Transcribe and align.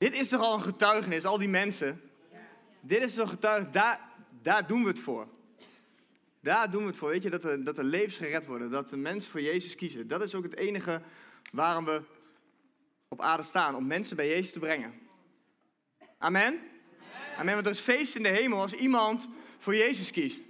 Dit 0.00 0.14
is 0.14 0.28
toch 0.28 0.40
al 0.40 0.54
een 0.54 0.62
getuigenis, 0.62 1.24
al 1.24 1.38
die 1.38 1.48
mensen. 1.48 2.00
Dit 2.80 3.02
is 3.02 3.14
toch 3.14 3.30
getuigenis, 3.30 3.72
daar, 3.72 4.00
daar 4.42 4.66
doen 4.66 4.82
we 4.82 4.88
het 4.88 4.98
voor. 4.98 5.28
Daar 6.40 6.70
doen 6.70 6.80
we 6.80 6.88
het 6.88 6.96
voor, 6.96 7.08
weet 7.08 7.22
je, 7.22 7.30
dat 7.30 7.44
er, 7.44 7.64
dat 7.64 7.78
er 7.78 7.84
levens 7.84 8.16
gered 8.16 8.46
worden, 8.46 8.70
dat 8.70 8.90
de 8.90 8.96
mensen 8.96 9.30
voor 9.30 9.40
Jezus 9.40 9.74
kiezen. 9.74 10.08
Dat 10.08 10.22
is 10.22 10.34
ook 10.34 10.42
het 10.42 10.56
enige 10.56 11.02
waarom 11.52 11.84
we 11.84 12.02
op 13.08 13.20
aarde 13.20 13.42
staan, 13.42 13.74
om 13.74 13.86
mensen 13.86 14.16
bij 14.16 14.28
Jezus 14.28 14.52
te 14.52 14.58
brengen. 14.58 14.94
Amen? 16.18 16.60
Amen, 17.36 17.54
want 17.54 17.66
er 17.66 17.72
is 17.72 17.80
feest 17.80 18.16
in 18.16 18.22
de 18.22 18.28
hemel 18.28 18.60
als 18.60 18.72
iemand 18.72 19.28
voor 19.58 19.74
Jezus 19.74 20.10
kiest. 20.10 20.42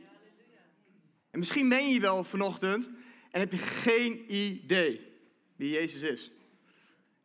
En 1.31 1.39
misschien 1.39 1.69
ben 1.69 1.89
je 1.89 2.01
wel 2.01 2.25
vanochtend 2.25 2.91
en 3.31 3.41
heb 3.41 3.53
je 3.53 3.59
geen 3.59 4.35
idee 4.35 5.13
wie 5.57 5.71
Jezus 5.71 6.03
is. 6.03 6.31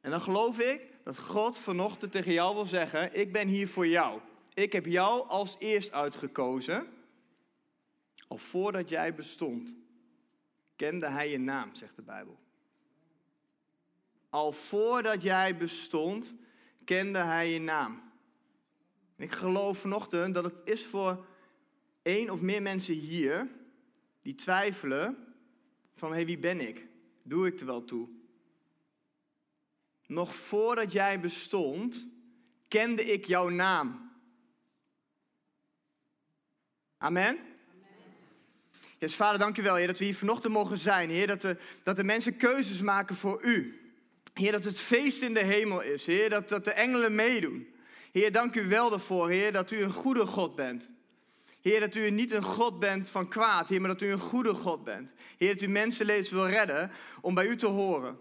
En 0.02 0.12
dan 0.12 0.22
geloof 0.22 0.60
ik 0.60 0.94
dat 1.06 1.20
God 1.20 1.58
vanochtend 1.58 2.12
tegen 2.12 2.34
jou 2.34 2.56
wil 2.56 2.66
zeggen: 2.66 3.20
Ik 3.20 3.32
ben 3.32 3.48
hier 3.48 3.68
voor 3.68 3.88
jou. 3.88 4.22
Ik 4.54 4.72
heb 4.72 4.86
jou 4.86 5.28
als 5.28 5.56
eerst 5.60 5.92
uitgekozen. 5.92 6.88
Al 8.28 8.38
voordat 8.38 8.90
jij 8.90 9.16
bestond, 9.16 9.74
kende 10.76 11.08
hij 11.08 11.30
je 11.30 11.38
naam, 11.38 11.76
zegt 11.76 11.96
de 11.96 12.02
Bijbel. 12.02 12.40
Al 14.30 14.52
voordat 14.52 15.22
jij 15.22 15.58
bestond, 15.58 16.36
kende 16.84 17.20
hij 17.20 17.52
je 17.52 17.60
naam. 17.60 18.12
ik 19.18 19.32
geloof 19.32 19.78
vanochtend 19.78 20.34
dat 20.34 20.44
het 20.44 20.56
is 20.64 20.86
voor 20.86 21.26
één 22.02 22.30
of 22.30 22.42
meer 22.42 22.62
mensen 22.62 22.96
hier 22.96 23.50
die 24.22 24.36
twijfelen 24.36 25.36
van 25.96 26.10
hé, 26.10 26.16
hey, 26.16 26.26
wie 26.26 26.40
ben 26.40 26.68
ik? 26.68 26.88
Doe 27.24 27.48
ik 27.48 27.60
er 27.60 27.66
wel 27.66 27.84
toe? 27.84 28.10
Nog 30.08 30.36
voordat 30.36 30.92
jij 30.92 31.20
bestond, 31.20 32.08
kende 32.68 33.06
ik 33.06 33.26
jouw 33.26 33.50
naam. 33.50 34.12
Amen? 36.98 37.38
Yes, 38.98 39.16
vader, 39.16 39.40
dank 39.40 39.58
u 39.58 39.62
wel, 39.62 39.76
Heer, 39.76 39.88
dat 39.88 39.98
we 39.98 40.06
hier 40.06 40.16
vanochtend 40.16 40.54
mogen 40.54 40.78
zijn. 40.78 41.10
Heer, 41.10 41.28
dat 41.28 41.42
de, 41.42 41.58
dat 41.84 41.96
de 41.96 42.04
mensen 42.04 42.38
keuzes 42.38 42.82
maken 42.82 43.16
voor 43.16 43.44
u. 43.44 43.80
Heer, 44.34 44.52
dat 44.52 44.64
het 44.64 44.80
feest 44.80 45.22
in 45.22 45.34
de 45.34 45.44
hemel 45.44 45.82
is. 45.82 46.06
Heer, 46.06 46.30
dat, 46.30 46.50
dat 46.50 46.66
de 46.66 46.72
engelen 46.72 47.16
meedoen. 47.16 47.74
Heer, 48.12 48.32
dank 48.32 48.56
u 48.56 48.68
wel 48.68 48.90
daarvoor, 48.90 49.30
Heer, 49.30 49.52
dat 49.52 49.72
u 49.72 49.82
een 49.82 49.92
goede 49.92 50.26
God 50.26 50.56
bent. 50.56 50.90
Heer, 51.62 51.80
dat 51.80 51.96
u 51.96 52.10
niet 52.10 52.32
een 52.32 52.44
God 52.44 52.80
bent 52.80 53.10
van 53.10 53.28
kwaad, 53.28 53.70
Heer, 53.70 53.82
maar 53.82 53.90
dat 53.90 54.02
u 54.02 54.12
een 54.12 54.20
goede 54.20 54.54
God 54.54 54.84
bent. 54.84 55.14
Heer, 55.38 55.54
dat 55.54 55.62
u 55.62 55.68
mensenlevens 55.68 56.30
wil 56.30 56.48
redden 56.48 56.92
om 57.22 57.34
bij 57.34 57.48
u 57.48 57.56
te 57.56 57.66
horen. 57.68 58.20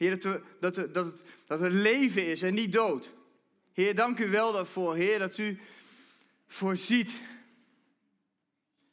Heer, 0.00 0.10
dat, 0.10 0.22
we, 0.22 0.40
dat, 0.60 0.74
dat, 0.74 1.04
het, 1.04 1.22
dat 1.46 1.60
het 1.60 1.72
leven 1.72 2.26
is 2.26 2.42
en 2.42 2.54
niet 2.54 2.72
dood. 2.72 3.10
Heer, 3.72 3.94
dank 3.94 4.18
u 4.18 4.28
wel 4.28 4.52
daarvoor, 4.52 4.94
Heer, 4.96 5.18
dat 5.18 5.38
u 5.38 5.60
voorziet. 6.46 7.12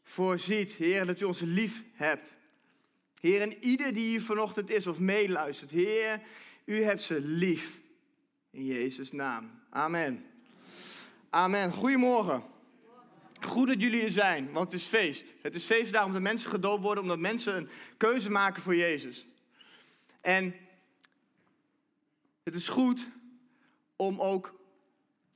Voorziet, 0.03 0.71
Heer, 0.71 1.05
dat 1.05 1.19
u 1.19 1.25
ons 1.25 1.39
lief 1.39 1.83
hebt. 1.93 2.35
Heer, 3.19 3.41
en 3.41 3.63
ieder 3.63 3.93
die 3.93 4.07
hier 4.07 4.21
vanochtend 4.21 4.69
is 4.69 4.87
of 4.87 4.99
meeluistert, 4.99 5.71
Heer, 5.71 6.21
u 6.65 6.81
hebt 6.81 7.01
ze 7.01 7.21
lief. 7.21 7.79
In 8.51 8.65
Jezus' 8.65 9.11
naam. 9.11 9.51
Amen. 9.69 10.25
Amen. 11.29 11.71
Goedemorgen. 11.71 12.43
Goed 13.39 13.67
dat 13.67 13.81
jullie 13.81 14.01
er 14.01 14.11
zijn, 14.11 14.51
want 14.51 14.71
het 14.71 14.81
is 14.81 14.87
feest. 14.87 15.33
Het 15.41 15.55
is 15.55 15.63
feestdag 15.63 16.05
omdat 16.05 16.21
mensen 16.21 16.49
gedoopt 16.49 16.83
worden, 16.83 17.03
omdat 17.03 17.19
mensen 17.19 17.55
een 17.55 17.69
keuze 17.97 18.29
maken 18.29 18.61
voor 18.61 18.75
Jezus. 18.75 19.25
En 20.21 20.55
het 22.47 22.55
is 22.55 22.67
goed 22.67 23.09
om 23.95 24.21
ook 24.21 24.59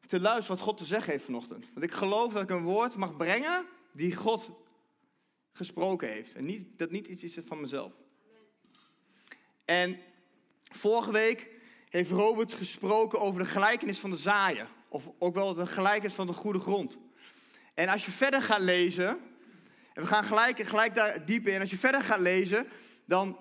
te 0.08 0.20
luisteren 0.20 0.58
wat 0.58 0.66
God 0.66 0.78
te 0.78 0.86
zeggen 0.86 1.12
heeft 1.12 1.26
vanochtend. 1.26 1.70
Want 1.74 1.86
ik 1.86 1.92
geloof 1.92 2.34
dat 2.34 2.44
ik 2.44 2.50
een 2.50 2.64
woord 2.64 2.96
mag 2.96 3.18
brengen 3.18 3.66
die 3.92 4.16
God 4.16 4.50
gesproken 5.54 6.08
heeft. 6.08 6.36
En 6.36 6.46
niet, 6.46 6.78
dat 6.78 6.92
niet 6.92 7.08
iets 7.08 7.24
is 7.24 7.38
van 7.46 7.62
mezelf. 7.62 7.92
En 9.66 10.00
vorige 10.70 11.12
week 11.12 11.50
heeft 11.90 12.12
Robert 12.12 12.54
gesproken 12.54 13.20
over 13.20 13.44
de 13.44 13.50
gelijkenis 13.50 14.00
van 14.00 14.10
de 14.10 14.18
zaaier. 14.18 14.68
Of 14.88 15.10
ook 15.20 15.34
wel 15.34 15.54
de 15.54 15.68
gelijkenis 15.68 16.14
van 16.14 16.28
de 16.28 16.34
goede 16.34 16.60
grond. 16.60 16.98
En 17.74 17.88
als 17.88 18.06
je 18.06 18.12
verder 18.12 18.42
gaat 18.42 18.60
lezen, 18.60 19.08
en 19.94 20.02
we 20.02 20.08
gaan 20.08 20.24
gelijk, 20.24 20.60
gelijk 20.62 20.96
daar 20.96 21.26
diep 21.26 21.48
in. 21.48 21.60
Als 21.60 21.70
je 21.70 21.78
verder 21.78 22.02
gaat 22.02 22.20
lezen, 22.20 22.68
dan 23.06 23.40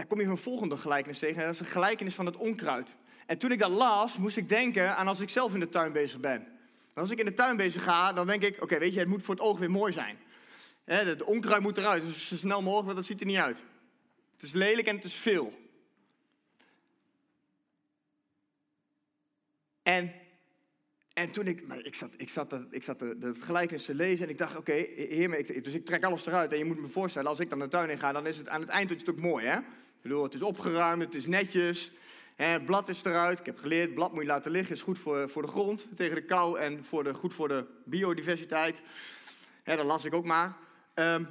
ja, 0.00 0.06
kom 0.06 0.20
je 0.20 0.26
een 0.26 0.36
volgende 0.36 0.76
gelijkenis 0.76 1.18
tegen. 1.18 1.36
En 1.36 1.44
dat 1.44 1.54
is 1.54 1.60
een 1.60 1.66
gelijkenis 1.66 2.14
van 2.14 2.26
het 2.26 2.36
onkruid. 2.36 2.96
En 3.26 3.38
toen 3.38 3.52
ik 3.52 3.58
dat 3.58 3.70
las, 3.70 4.16
moest 4.16 4.36
ik 4.36 4.48
denken 4.48 4.96
aan 4.96 5.08
als 5.08 5.20
ik 5.20 5.30
zelf 5.30 5.54
in 5.54 5.60
de 5.60 5.68
tuin 5.68 5.92
bezig 5.92 6.20
ben. 6.20 6.46
als 6.94 7.10
ik 7.10 7.18
in 7.18 7.24
de 7.24 7.34
tuin 7.34 7.56
bezig 7.56 7.82
ga, 7.82 8.12
dan 8.12 8.26
denk 8.26 8.42
ik, 8.42 8.62
oké, 8.62 8.78
weet 8.78 8.92
je, 8.92 8.98
het 8.98 9.08
moet 9.08 9.22
voor 9.22 9.34
het 9.34 9.44
oog 9.44 9.58
weer 9.58 9.70
mooi 9.70 9.92
zijn. 9.92 10.18
De 10.84 11.26
onkruid 11.26 11.62
moet 11.62 11.78
eruit, 11.78 12.04
dus 12.04 12.28
zo 12.28 12.36
snel 12.36 12.62
mogelijk, 12.62 12.84
want 12.84 12.96
dat 12.96 13.06
ziet 13.06 13.20
er 13.20 13.26
niet 13.26 13.36
uit. 13.36 13.62
Het 14.32 14.42
is 14.42 14.52
lelijk 14.52 14.86
en 14.86 14.96
het 14.96 15.04
is 15.04 15.14
veel. 15.14 15.58
En, 19.82 20.12
en 21.12 21.30
toen 21.30 21.46
ik, 21.46 21.60
ik 21.82 21.94
zat, 21.94 22.10
ik 22.16 22.30
zat, 22.30 22.54
ik 22.70 22.82
zat 22.82 22.98
de, 22.98 23.34
gelijkenis 23.40 23.84
te 23.84 23.94
lezen 23.94 24.24
en 24.24 24.30
ik 24.30 24.38
dacht, 24.38 24.56
oké, 24.56 24.72
heer, 24.72 25.62
dus 25.62 25.74
ik 25.74 25.84
trek 25.84 26.04
alles 26.04 26.26
eruit. 26.26 26.52
En 26.52 26.58
je 26.58 26.64
moet 26.64 26.80
me 26.80 26.88
voorstellen, 26.88 27.28
als 27.28 27.40
ik 27.40 27.50
dan 27.50 27.58
de 27.58 27.68
tuin 27.68 27.90
in 27.90 27.98
ga, 27.98 28.12
dan 28.12 28.26
is 28.26 28.36
het 28.36 28.48
aan 28.48 28.60
het 28.60 28.70
eind 28.70 28.90
het 28.90 29.10
ook 29.10 29.20
mooi, 29.20 29.46
hè? 29.46 29.58
Ik 30.02 30.10
het 30.10 30.34
is 30.34 30.42
opgeruimd, 30.42 31.02
het 31.02 31.14
is 31.14 31.26
netjes, 31.26 31.92
het 32.36 32.64
blad 32.66 32.88
is 32.88 33.04
eruit. 33.04 33.38
Ik 33.38 33.46
heb 33.46 33.58
geleerd, 33.58 33.94
blad 33.94 34.12
moet 34.12 34.22
je 34.22 34.28
laten 34.28 34.50
liggen, 34.50 34.74
is 34.74 34.82
goed 34.82 34.98
voor, 34.98 35.28
voor 35.28 35.42
de 35.42 35.48
grond, 35.48 35.86
tegen 35.96 36.14
de 36.14 36.24
kou 36.24 36.58
en 36.58 36.84
voor 36.84 37.04
de, 37.04 37.14
goed 37.14 37.34
voor 37.34 37.48
de 37.48 37.64
biodiversiteit. 37.84 38.82
Hè, 39.62 39.76
dat 39.76 39.84
las 39.84 40.04
ik 40.04 40.14
ook 40.14 40.24
maar. 40.24 40.56
Um, 40.94 41.28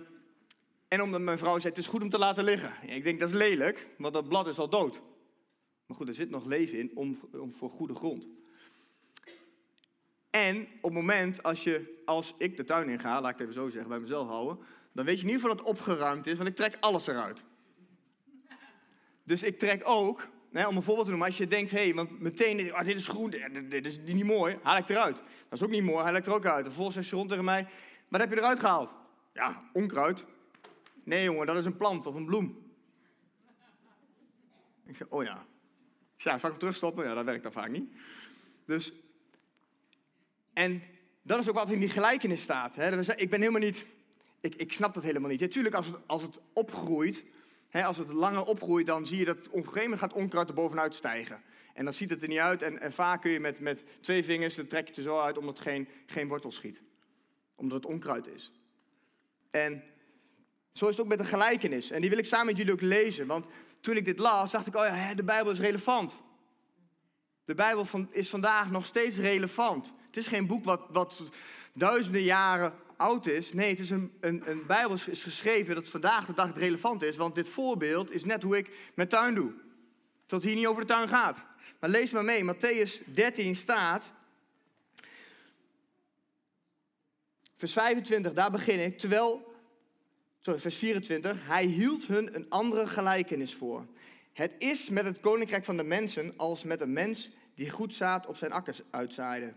en 0.88 1.02
omdat 1.02 1.22
mijn 1.22 1.38
vrouw 1.38 1.60
zei, 1.60 1.70
het 1.70 1.78
is 1.78 1.88
goed 1.88 2.02
om 2.02 2.10
te 2.10 2.18
laten 2.18 2.44
liggen. 2.44 2.74
ik 2.86 3.04
denk, 3.04 3.20
dat 3.20 3.30
is 3.30 3.36
lelijk, 3.36 3.88
want 3.98 4.14
dat 4.14 4.28
blad 4.28 4.48
is 4.48 4.60
al 4.60 4.70
dood. 4.70 5.02
Maar 5.86 5.98
goed, 5.98 6.08
er 6.08 6.14
zit 6.14 6.30
nog 6.30 6.46
leven 6.46 6.80
in 6.80 6.92
om, 6.94 7.20
om 7.32 7.54
voor 7.54 7.70
goede 7.70 7.96
grond. 7.96 8.28
En 10.30 10.62
op 10.62 10.68
het 10.82 10.94
moment 10.94 11.44
als, 11.44 11.64
je, 11.64 12.02
als 12.06 12.34
ik 12.38 12.58
de 12.58 12.64
tuin 12.64 12.90
in 12.90 13.00
ga, 13.00 13.22
laat 13.22 13.32
ik 13.32 13.38
het 13.38 13.48
even 13.48 13.62
zo 13.62 13.70
zeggen, 13.70 13.90
bij 13.90 14.00
mezelf 14.00 14.28
houden, 14.28 14.58
dan 14.92 15.06
weet 15.06 15.20
je 15.20 15.22
in 15.22 15.28
ieder 15.28 15.42
geval 15.42 15.58
dat 15.58 15.66
het 15.66 15.76
opgeruimd 15.78 16.28
is, 16.28 16.38
want 16.38 16.50
ik 16.50 16.56
trek 16.56 16.78
alles 16.80 17.08
eruit. 17.08 17.44
Dus 19.30 19.44
ik 19.44 19.60
trek 19.60 19.82
ook, 19.84 20.28
om 20.54 20.76
een 20.76 20.82
voorbeeld 20.82 21.06
te 21.06 21.10
noemen, 21.10 21.28
als 21.28 21.38
je 21.38 21.48
denkt, 21.48 21.72
hé, 21.72 21.84
hey, 21.84 21.94
want 21.94 22.20
meteen, 22.20 22.74
oh, 22.74 22.84
dit 22.84 22.98
is 22.98 23.08
groen, 23.08 23.36
dit 23.70 23.86
is 23.86 23.98
niet 23.98 24.24
mooi, 24.24 24.58
haal 24.64 24.78
ik 24.78 24.90
eruit. 24.90 25.16
Dat 25.16 25.60
is 25.60 25.64
ook 25.64 25.70
niet 25.70 25.84
mooi, 25.84 26.04
haal 26.04 26.16
ik 26.16 26.26
er 26.26 26.34
ook 26.34 26.46
uit. 26.46 26.58
En 26.58 26.64
vervolgens 26.64 26.96
zegt 26.96 27.12
rond 27.12 27.30
tegen 27.30 27.44
mij, 27.44 27.68
wat 28.08 28.20
heb 28.20 28.30
je 28.30 28.38
eruit 28.38 28.60
gehaald? 28.60 28.90
Ja, 29.34 29.70
onkruid. 29.74 30.26
Nee 31.04 31.24
jongen, 31.24 31.46
dat 31.46 31.56
is 31.56 31.66
een 31.66 31.78
plant 31.78 32.06
of 32.06 32.16
een 32.16 32.26
bloem. 32.26 32.72
Ik 34.86 34.96
zeg, 34.96 35.08
oh 35.10 35.24
ja. 35.24 35.46
Ik 36.16 36.22
zei, 36.22 36.40
zal 36.40 36.50
ik 36.50 36.56
hem 36.56 36.58
terugstoppen? 36.58 37.06
Ja, 37.06 37.14
dat 37.14 37.26
werkt 37.26 37.44
dan 37.44 37.52
vaak 37.52 37.70
niet. 37.70 37.92
Dus 38.66 38.94
en 40.54 40.84
dat 41.22 41.40
is 41.40 41.50
ook 41.50 41.56
wat 41.56 41.70
in 41.70 41.80
die 41.80 41.90
gelijkenis 41.90 42.42
staat. 42.42 42.76
Hè. 42.76 43.16
Ik 43.16 43.30
ben 43.30 43.40
helemaal 43.40 43.62
niet, 43.62 43.88
ik, 44.40 44.56
ik 44.56 44.74
snap 44.74 44.94
dat 44.94 45.04
helemaal 45.04 45.30
niet. 45.30 45.40
Natuurlijk, 45.40 45.76
als 45.76 45.92
als 46.06 46.22
het 46.22 46.40
opgroeit, 46.54 47.24
als 47.72 47.98
het 47.98 48.14
langer 48.14 48.46
opgroeit, 48.46 48.88
dan 48.88 49.06
zie 49.06 49.18
je 49.18 49.26
dat 49.26 49.38
op 49.38 49.54
een 49.54 49.64
gegeven 49.64 49.82
moment 49.82 50.00
gaat 50.00 50.14
onkruid 50.14 50.50
er 50.50 50.54
bovenuit 50.54 50.96
stijgen. 50.96 51.42
En 51.74 51.84
dan 51.84 51.94
ziet 51.94 52.10
het 52.10 52.22
er 52.22 52.28
niet 52.28 52.40
uit. 52.40 52.62
En, 52.62 52.94
vaak 52.94 53.22
kun 53.22 53.32
je 53.32 53.40
met, 53.40 53.60
met 53.60 53.84
twee 54.02 54.24
vingers, 54.24 54.56
dan 54.56 54.68
trek 54.68 54.84
je 54.84 54.88
het 54.88 54.98
er 54.98 55.04
zo 55.04 55.20
uit 55.20 55.38
omdat 55.38 55.58
het 55.58 55.68
geen, 55.68 55.88
geen 56.06 56.28
wortel 56.28 56.52
schiet. 56.52 56.82
Omdat 57.56 57.84
het 57.84 57.92
onkruid 57.92 58.28
is. 58.28 58.52
En 59.50 59.84
zo 60.72 60.86
is 60.86 60.92
het 60.92 61.02
ook 61.02 61.08
met 61.08 61.18
de 61.18 61.26
gelijkenis. 61.26 61.92
En 61.92 62.02
die 62.02 62.10
wil 62.10 62.20
ik 62.20 62.26
samen 62.26 62.46
met 62.46 62.58
jullie 62.58 62.74
ook 62.74 62.82
lezen. 62.82 63.28
Want 63.28 63.46
toen 63.82 63.98
ik 63.98 64.06
dit 64.06 64.20
las, 64.20 64.52
dacht 64.52 64.68
ik, 64.68 64.76
oh 64.76 64.86
ja, 64.86 65.14
de 65.14 65.24
Bijbel 65.24 65.52
is 65.52 65.60
relevant. 65.60 66.16
De 67.46 67.56
Bijbel 67.56 67.86
is 68.12 68.30
vandaag 68.30 68.72
nog 68.72 68.86
steeds 68.86 69.18
relevant. 69.18 69.94
Het 70.06 70.18
is 70.18 70.28
geen 70.28 70.48
boek 70.48 70.64
wat, 70.64 70.82
wat 70.90 71.24
duizenden 71.74 72.24
jaren 72.24 72.74
oud 73.00 73.28
is. 73.28 73.54
Nee, 73.54 73.70
het 73.70 73.80
is 73.80 73.90
een, 73.90 74.14
een, 74.20 74.64
Bijbel 74.68 74.98
is 75.10 75.24
geschreven 75.24 75.76
dat 75.76 75.88
vandaag 75.88 76.26
de 76.26 76.34
dag 76.34 76.58
relevant 76.58 77.04
is. 77.04 77.18
Want 77.18 77.36
dit 77.36 77.50
voorbeeld 77.50 78.12
is 78.12 78.26
net 78.26 78.44
hoe 78.44 78.58
ik 78.58 78.70
mijn 78.94 79.08
tuin 79.08 79.36
doe. 79.36 79.52
Tot 80.26 80.44
hier 80.44 80.56
niet 80.56 80.68
over 80.68 80.82
de 80.82 80.88
tuin 80.88 81.08
gaat. 81.08 81.42
Maar 81.80 81.90
lees 81.90 82.12
maar 82.12 82.24
mee. 82.24 82.44
Matthäus 82.54 83.14
13 83.14 83.56
staat. 83.56 84.12
Vers 87.56 87.74
25, 87.74 88.34
daar 88.34 88.52
begin 88.52 88.80
ik. 88.80 88.98
Terwijl, 88.98 89.54
sorry, 90.40 90.60
vers 90.60 90.76
24. 90.76 91.48
Hij 91.48 91.66
hield 91.66 92.06
hun 92.06 92.36
een 92.36 92.50
andere 92.50 92.88
gelijkenis 92.88 93.56
voor. 93.56 93.86
Het 94.34 94.54
is 94.58 94.90
met 94.90 95.06
het 95.06 95.20
koninkrijk 95.20 95.66
van 95.66 95.78
de 95.78 95.84
mensen 95.84 96.34
als 96.38 96.64
met 96.64 96.82
een 96.82 96.94
mens 96.94 97.32
die 97.56 97.70
goed 97.70 97.94
zaad 97.94 98.26
op 98.26 98.38
zijn 98.38 98.52
akkers 98.52 98.82
uitzaaide. 98.90 99.54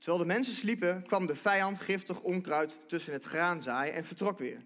Terwijl 0.00 0.18
de 0.18 0.32
mensen 0.32 0.54
sliepen, 0.54 1.02
kwam 1.02 1.26
de 1.26 1.36
vijand 1.36 1.78
giftig 1.78 2.20
onkruid 2.20 2.78
tussen 2.86 3.12
het 3.12 3.24
graan 3.24 3.62
zaaien 3.62 3.94
en 3.94 4.04
vertrok 4.04 4.38
weer. 4.38 4.64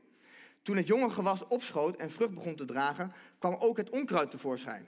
Toen 0.62 0.76
het 0.76 0.86
jonge 0.86 1.10
gewas 1.10 1.46
opschoot 1.46 1.96
en 1.96 2.10
vrucht 2.10 2.34
begon 2.34 2.54
te 2.54 2.64
dragen, 2.64 3.12
kwam 3.38 3.54
ook 3.54 3.76
het 3.76 3.90
onkruid 3.90 4.30
tevoorschijn. 4.30 4.86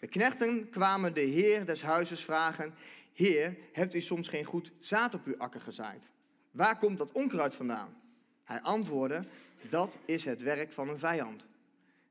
De 0.00 0.06
knechten 0.06 0.68
kwamen 0.68 1.14
de 1.14 1.20
heer 1.20 1.66
des 1.66 1.82
huizes 1.82 2.24
vragen: 2.24 2.74
Heer, 3.12 3.56
hebt 3.72 3.94
u 3.94 4.00
soms 4.00 4.28
geen 4.28 4.44
goed 4.44 4.72
zaad 4.80 5.14
op 5.14 5.26
uw 5.26 5.38
akker 5.38 5.60
gezaaid? 5.60 6.10
Waar 6.50 6.78
komt 6.78 6.98
dat 6.98 7.12
onkruid 7.12 7.54
vandaan? 7.54 7.96
Hij 8.44 8.60
antwoordde: 8.60 9.24
Dat 9.70 9.96
is 10.04 10.24
het 10.24 10.42
werk 10.42 10.72
van 10.72 10.88
een 10.88 10.98
vijand. 10.98 11.46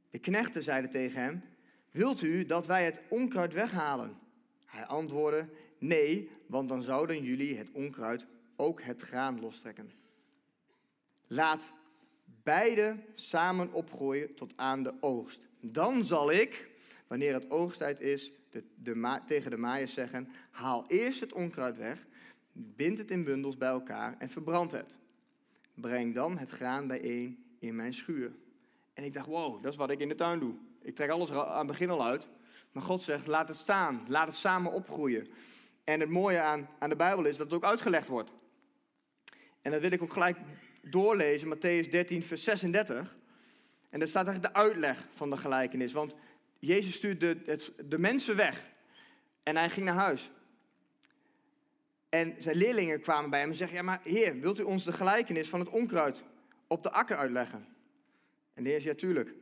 De 0.10 0.20
knechten 0.20 0.64
zeiden 0.64 0.90
tegen 0.90 1.22
hem: 1.22 1.44
Wilt 1.92 2.22
u 2.22 2.46
dat 2.46 2.68
wij 2.68 2.86
het 2.86 3.02
onkruid 3.08 3.54
weghalen? 3.54 4.18
Hij 4.66 4.86
antwoordde: 4.86 5.50
Nee, 5.88 6.30
want 6.46 6.70
dan 6.70 6.84
zouden 6.84 7.24
jullie 7.24 7.58
het 7.58 7.72
onkruid 7.72 8.26
ook 8.56 8.82
het 8.82 9.02
graan 9.02 9.40
lostrekken. 9.40 9.92
Laat 11.28 11.74
beide 12.44 12.98
samen 13.14 13.74
opgroeien 13.74 14.36
tot 14.36 14.54
aan 14.56 14.84
de 14.84 14.94
oogst. 15.00 15.48
Dan 15.60 16.06
zal 16.06 16.32
ik, 16.32 16.70
wanneer 17.08 17.34
het 17.34 17.52
oogsttijd 17.52 18.00
is, 18.00 18.32
de, 18.50 18.64
de, 18.76 19.20
tegen 19.26 19.52
de 19.52 19.58
maaiers 19.58 19.94
zeggen: 19.94 20.30
Haal 20.52 20.86
eerst 20.88 21.20
het 21.20 21.34
onkruid 21.34 21.78
weg, 21.78 22.06
bind 22.52 22.98
het 22.98 23.12
in 23.12 23.24
bundels 23.24 23.58
bij 23.58 23.70
elkaar 23.70 24.16
en 24.20 24.30
verbrand 24.30 24.72
het. 24.72 24.98
Breng 25.74 26.14
dan 26.14 26.38
het 26.38 26.52
graan 26.52 26.88
bijeen 26.88 27.44
in 27.60 27.76
mijn 27.76 27.94
schuur. 27.94 28.32
En 28.94 29.04
ik 29.04 29.14
dacht: 29.14 29.28
Wow, 29.28 29.62
dat 29.62 29.72
is 29.72 29.78
wat 29.78 29.90
ik 29.90 30.00
in 30.00 30.10
de 30.10 30.16
tuin 30.16 30.40
doe. 30.40 30.54
Ik 30.82 30.96
trek 30.96 31.10
alles 31.10 31.32
aan 31.32 31.58
het 31.58 31.68
begin 31.68 31.90
al 31.90 32.06
uit. 32.06 32.28
Maar 32.72 32.84
God 32.84 33.04
zegt: 33.04 33.28
Laat 33.28 33.48
het 33.48 33.58
staan, 33.58 34.06
laat 34.08 34.28
het 34.28 34.36
samen 34.36 34.72
opgroeien. 34.72 35.28
En 35.86 36.00
het 36.00 36.10
mooie 36.10 36.40
aan, 36.40 36.70
aan 36.80 36.90
de 36.90 36.96
Bijbel 36.96 37.26
is 37.26 37.38
dat 37.38 37.46
het 37.46 37.56
ook 37.56 37.70
uitgelegd 37.70 38.08
wordt. 38.08 38.32
En 39.62 39.72
dat 39.72 39.82
wil 39.82 39.92
ik 39.92 40.02
ook 40.02 40.14
gelijk 40.14 40.38
doorlezen, 40.82 41.56
Matthäus 41.56 41.90
13, 41.90 42.24
vers 42.24 42.44
36. 42.44 43.16
En 43.90 44.00
daar 44.00 44.08
staat 44.08 44.28
eigenlijk 44.28 44.56
de 44.56 44.62
uitleg 44.62 45.08
van 45.14 45.30
de 45.30 45.38
gelijkenis. 45.38 45.94
Want 45.94 46.16
Jezus 46.60 46.96
stuurde 46.96 47.42
de, 47.42 47.74
de 47.88 47.98
mensen 47.98 48.36
weg. 48.36 48.62
En 49.44 49.56
hij 49.56 49.70
ging 49.70 49.86
naar 49.86 49.96
huis. 49.96 50.32
En 52.10 52.36
zijn 52.40 52.56
leerlingen 52.56 53.02
kwamen 53.02 53.30
bij 53.30 53.40
hem 53.40 53.50
en 53.50 53.56
zeggen: 53.56 53.78
Ja, 53.78 53.84
maar 53.84 54.00
Heer, 54.04 54.40
wilt 54.40 54.60
u 54.60 54.64
ons 54.64 54.84
de 54.84 54.94
gelijkenis 54.94 55.50
van 55.50 55.60
het 55.60 55.70
onkruid 55.70 56.24
op 56.68 56.84
de 56.84 56.92
akker 56.92 57.18
uitleggen? 57.18 57.68
En 58.54 58.64
de 58.64 58.70
Heer 58.70 58.82
zegt: 58.82 59.00
Ja, 59.00 59.08
tuurlijk. 59.08 59.34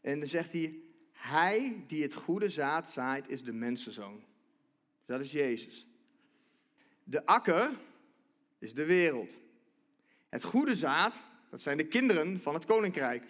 En 0.00 0.18
dan 0.18 0.28
zegt 0.28 0.52
hij: 0.52 0.78
Hij 1.12 1.84
die 1.86 2.02
het 2.02 2.14
goede 2.14 2.48
zaad 2.48 2.90
zaait, 2.90 3.28
is 3.28 3.42
de 3.42 3.52
mensenzoon. 3.52 4.24
Dat 5.10 5.20
is 5.20 5.32
Jezus. 5.32 5.86
De 7.04 7.26
akker 7.26 7.70
is 8.58 8.74
de 8.74 8.84
wereld. 8.84 9.32
Het 10.28 10.44
goede 10.44 10.74
zaad, 10.74 11.22
dat 11.48 11.60
zijn 11.60 11.76
de 11.76 11.86
kinderen 11.86 12.40
van 12.40 12.54
het 12.54 12.64
koninkrijk. 12.64 13.24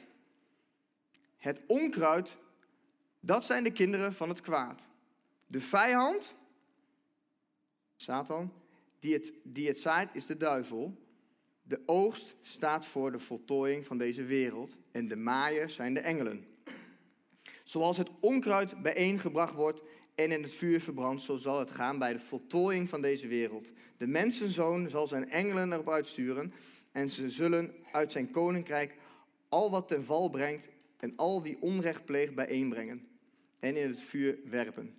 Het 1.37 1.61
onkruid, 1.67 2.37
dat 3.21 3.45
zijn 3.45 3.65
de 3.65 3.73
kinderen 3.73 4.15
van 4.15 4.29
het 4.29 4.41
kwaad. 4.41 4.89
De 5.47 5.61
vijand, 5.61 6.35
Satan, 7.97 8.53
die 8.99 9.13
het, 9.13 9.33
die 9.43 9.69
het 9.69 9.81
zaait, 9.81 10.15
is 10.15 10.27
de 10.27 10.37
duivel. 10.37 10.97
De 11.63 11.83
oogst 11.87 12.35
staat 12.43 12.87
voor 12.87 13.13
de 13.13 13.19
voltooiing 13.19 13.87
van 13.87 13.99
deze 13.99 14.25
wereld 14.25 14.77
en 14.93 15.09
de 15.09 15.17
maaiers 15.17 15.75
zijn 15.75 15.95
de 15.95 16.01
engelen. 16.01 16.45
Zoals 17.65 17.97
het 17.97 18.11
onkruid 18.21 18.83
bijeengebracht 18.83 19.55
wordt 19.55 19.83
en 20.25 20.33
in 20.33 20.43
het 20.43 20.55
vuur 20.55 20.81
verbrandt, 20.81 21.23
zo 21.23 21.37
zal 21.37 21.59
het 21.59 21.71
gaan 21.71 21.99
bij 21.99 22.13
de 22.13 22.19
voltooiing 22.19 22.89
van 22.89 23.01
deze 23.01 23.27
wereld. 23.27 23.73
De 23.97 24.07
mensenzoon 24.07 24.89
zal 24.89 25.07
zijn 25.07 25.31
engelen 25.31 25.73
erop 25.73 25.91
uitsturen 25.91 26.53
en 26.93 27.09
ze 27.09 27.31
zullen 27.31 27.75
uit 27.93 28.13
zijn 28.13 28.31
koninkrijk 28.31 28.97
al 29.49 29.71
wat 29.71 29.89
ten 29.89 30.05
val 30.05 30.29
brengt 30.29 30.69
en 30.97 31.17
al 31.17 31.43
wie 31.43 31.57
onrecht 31.61 32.05
pleegt 32.05 32.35
bijeenbrengen 32.35 33.07
en 33.59 33.77
in 33.77 33.89
het 33.89 34.03
vuur 34.03 34.39
werpen. 34.45 34.95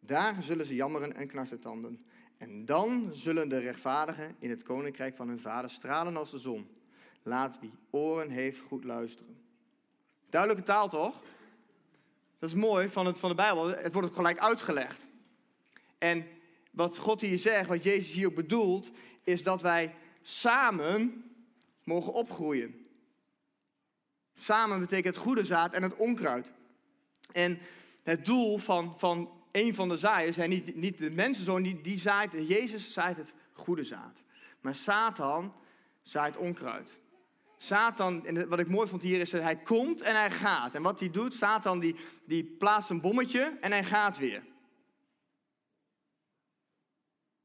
Daar 0.00 0.42
zullen 0.42 0.66
ze 0.66 0.74
jammeren 0.74 1.14
en 1.14 1.28
knarsetanden. 1.28 2.04
En 2.38 2.64
dan 2.64 3.10
zullen 3.12 3.48
de 3.48 3.58
rechtvaardigen 3.58 4.36
in 4.38 4.50
het 4.50 4.62
koninkrijk 4.62 5.16
van 5.16 5.28
hun 5.28 5.40
vader 5.40 5.70
stralen 5.70 6.16
als 6.16 6.30
de 6.30 6.38
zon. 6.38 6.68
Laat 7.22 7.58
wie 7.60 7.72
oren 7.90 8.30
heeft 8.30 8.60
goed 8.60 8.84
luisteren. 8.84 9.36
Duidelijke 10.30 10.66
taal 10.66 10.88
toch? 10.88 11.22
Dat 12.38 12.48
is 12.48 12.54
mooi 12.54 12.88
van, 12.88 13.06
het, 13.06 13.18
van 13.18 13.28
de 13.28 13.34
Bijbel. 13.34 13.66
Het 13.66 13.92
wordt 13.92 14.08
ook 14.08 14.14
gelijk 14.14 14.38
uitgelegd. 14.38 15.06
En 15.98 16.26
wat 16.70 16.96
God 16.96 17.20
hier 17.20 17.38
zegt, 17.38 17.68
wat 17.68 17.82
Jezus 17.82 18.12
hier 18.12 18.26
ook 18.26 18.34
bedoelt, 18.34 18.90
is 19.24 19.42
dat 19.42 19.62
wij 19.62 19.94
samen 20.22 21.24
mogen 21.84 22.12
opgroeien. 22.12 22.86
Samen 24.34 24.80
betekent 24.80 25.14
het 25.14 25.24
goede 25.24 25.44
zaad 25.44 25.72
en 25.72 25.82
het 25.82 25.96
onkruid. 25.96 26.52
En 27.32 27.58
het 28.02 28.24
doel 28.24 28.58
van, 28.58 28.94
van 28.98 29.30
een 29.52 29.74
van 29.74 29.88
de 29.88 29.96
zaaiers, 29.96 30.36
en 30.36 30.48
niet, 30.48 30.76
niet 30.76 30.98
de 30.98 31.10
mensenzoon, 31.10 31.62
die, 31.62 31.80
die 31.80 31.98
zaait, 31.98 32.32
Jezus 32.32 32.92
zaait 32.92 33.16
het 33.16 33.32
goede 33.52 33.84
zaad. 33.84 34.22
Maar 34.60 34.74
Satan 34.74 35.54
zaait 36.02 36.36
onkruid. 36.36 36.98
Satan, 37.64 38.26
en 38.26 38.48
wat 38.48 38.58
ik 38.58 38.68
mooi 38.68 38.88
vond 38.88 39.02
hier 39.02 39.20
is 39.20 39.30
dat 39.30 39.42
hij 39.42 39.56
komt 39.56 40.00
en 40.00 40.14
hij 40.14 40.30
gaat. 40.30 40.74
En 40.74 40.82
wat 40.82 41.00
hij 41.00 41.10
doet, 41.10 41.34
Satan 41.34 41.78
die, 41.78 41.96
die 42.24 42.44
plaatst 42.44 42.90
een 42.90 43.00
bommetje 43.00 43.56
en 43.60 43.70
hij 43.70 43.84
gaat 43.84 44.18
weer. 44.18 44.44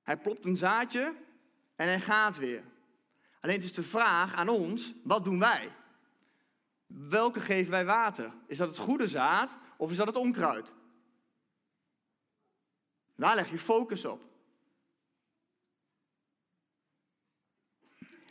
Hij 0.01 0.17
plopt 0.17 0.45
een 0.45 0.57
zaadje 0.57 1.15
en 1.75 1.87
hij 1.87 1.99
gaat 1.99 2.37
weer. 2.37 2.63
Alleen 3.39 3.55
het 3.55 3.63
is 3.63 3.73
de 3.73 3.83
vraag 3.83 4.33
aan 4.33 4.49
ons, 4.49 4.93
wat 5.03 5.23
doen 5.23 5.39
wij? 5.39 5.71
Welke 6.87 7.39
geven 7.39 7.71
wij 7.71 7.85
water? 7.85 8.33
Is 8.47 8.57
dat 8.57 8.67
het 8.67 8.77
goede 8.77 9.07
zaad 9.07 9.57
of 9.77 9.91
is 9.91 9.97
dat 9.97 10.07
het 10.07 10.15
onkruid? 10.15 10.73
Waar 13.15 13.35
leg 13.35 13.49
je 13.51 13.57
focus 13.57 14.05
op? 14.05 14.21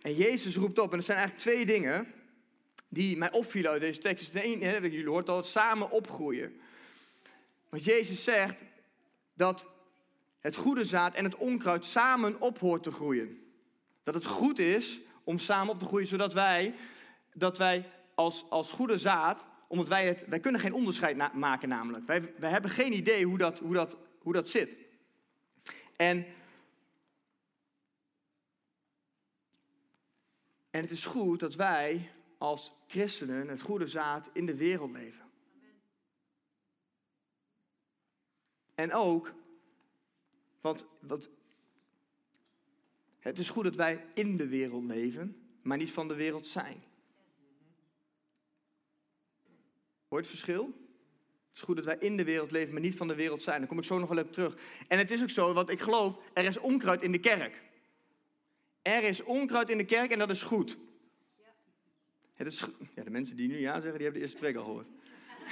En 0.09 0.15
Jezus 0.15 0.57
roept 0.57 0.79
op, 0.79 0.93
en 0.93 0.99
er 0.99 1.05
zijn 1.05 1.19
eigenlijk 1.19 1.49
twee 1.49 1.67
dingen 1.67 2.07
die 2.89 3.17
mij 3.17 3.33
opvielen 3.33 3.71
uit 3.71 3.81
deze 3.81 4.01
tekst. 4.01 4.33
De 4.33 4.43
ene, 4.43 4.81
jullie 4.81 5.09
hoort 5.09 5.29
al, 5.29 5.43
samen 5.43 5.91
opgroeien. 5.91 6.61
Want 7.69 7.85
Jezus 7.85 8.25
zegt 8.25 8.63
dat 9.35 9.67
het 10.41 10.57
goede 10.57 10.85
zaad 10.85 11.15
en 11.15 11.25
het 11.25 11.37
onkruid 11.37 11.85
samen 11.85 12.41
op 12.41 12.59
hoort 12.59 12.83
te 12.83 12.91
groeien. 12.91 13.43
Dat 14.03 14.15
het 14.15 14.27
goed 14.27 14.59
is 14.59 15.01
om 15.25 15.39
samen 15.39 15.73
op 15.73 15.79
te 15.79 15.85
groeien, 15.85 16.07
zodat 16.07 16.33
wij, 16.33 16.75
dat 17.35 17.59
wij 17.59 17.91
als, 18.15 18.45
als 18.49 18.71
goede 18.71 18.99
zaad, 18.99 19.45
omdat 19.67 19.89
wij 19.89 20.07
het, 20.07 20.25
wij 20.29 20.41
kunnen 20.41 20.61
geen 20.61 20.75
onderscheid 20.75 21.33
maken 21.35 21.69
namelijk. 21.69 22.07
Wij, 22.07 22.33
wij 22.39 22.51
hebben 22.51 22.71
geen 22.71 22.93
idee 22.93 23.25
hoe 23.25 23.39
dat, 23.39 23.59
hoe 23.59 23.75
dat, 23.75 23.97
hoe 24.19 24.33
dat 24.33 24.49
zit. 24.49 24.75
En 25.97 26.27
En 30.71 30.81
het 30.81 30.91
is 30.91 31.05
goed 31.05 31.41
dat 31.41 31.55
wij 31.55 32.11
als 32.39 32.73
christenen 32.87 33.49
het 33.49 33.61
goede 33.61 33.87
zaad 33.87 34.31
in 34.33 34.47
de 34.47 34.57
wereld 34.57 34.93
leven. 34.93 35.27
En 38.75 38.93
ook, 38.93 39.35
want, 40.61 40.87
het 43.19 43.39
is 43.39 43.49
goed 43.49 43.65
dat 43.65 43.77
wij 43.77 44.07
in 44.15 44.37
de 44.37 44.49
wereld 44.49 44.85
leven, 44.85 45.49
maar 45.63 45.79
niet 45.79 45.91
van 45.91 46.09
de 46.09 46.15
wereld 46.15 46.47
zijn. 46.47 46.83
Hoort 50.09 50.23
het 50.23 50.31
verschil? 50.31 50.65
Het 51.49 51.57
is 51.57 51.63
goed 51.63 51.77
dat 51.77 51.85
wij 51.85 51.99
in 51.99 52.17
de 52.17 52.25
wereld 52.25 52.51
leven, 52.51 52.73
maar 52.73 52.83
niet 52.83 52.97
van 52.97 53.09
de 53.09 53.15
wereld 53.15 53.43
zijn. 53.43 53.59
Daar 53.59 53.69
kom 53.69 53.79
ik 53.79 53.85
zo 53.85 53.99
nog 53.99 54.09
wel 54.09 54.19
even 54.19 54.31
terug. 54.31 54.57
En 54.89 54.99
het 54.99 55.11
is 55.11 55.23
ook 55.23 55.31
zo, 55.31 55.53
want 55.53 55.71
ik 55.71 55.81
geloof, 55.81 56.19
er 56.33 56.45
is 56.45 56.59
onkruid 56.59 57.03
in 57.03 57.13
de 57.13 57.21
kerk. 57.21 57.63
Er 58.89 59.03
is 59.03 59.23
onkruid 59.23 59.71
in 59.71 59.79
de 59.79 59.85
kerk 59.85 60.11
en 60.11 60.19
dat 60.19 60.31
is 60.31 60.43
goed. 60.43 60.79
Het 62.35 62.47
is, 62.47 62.65
ja, 62.95 63.03
de 63.03 63.11
mensen 63.11 63.37
die 63.37 63.49
nu 63.49 63.59
ja 63.59 63.73
zeggen, 63.73 63.93
die 63.93 64.03
hebben 64.03 64.13
de 64.13 64.21
eerste 64.21 64.37
preek 64.39 64.57
al 64.57 64.65
gehoord. 64.65 64.87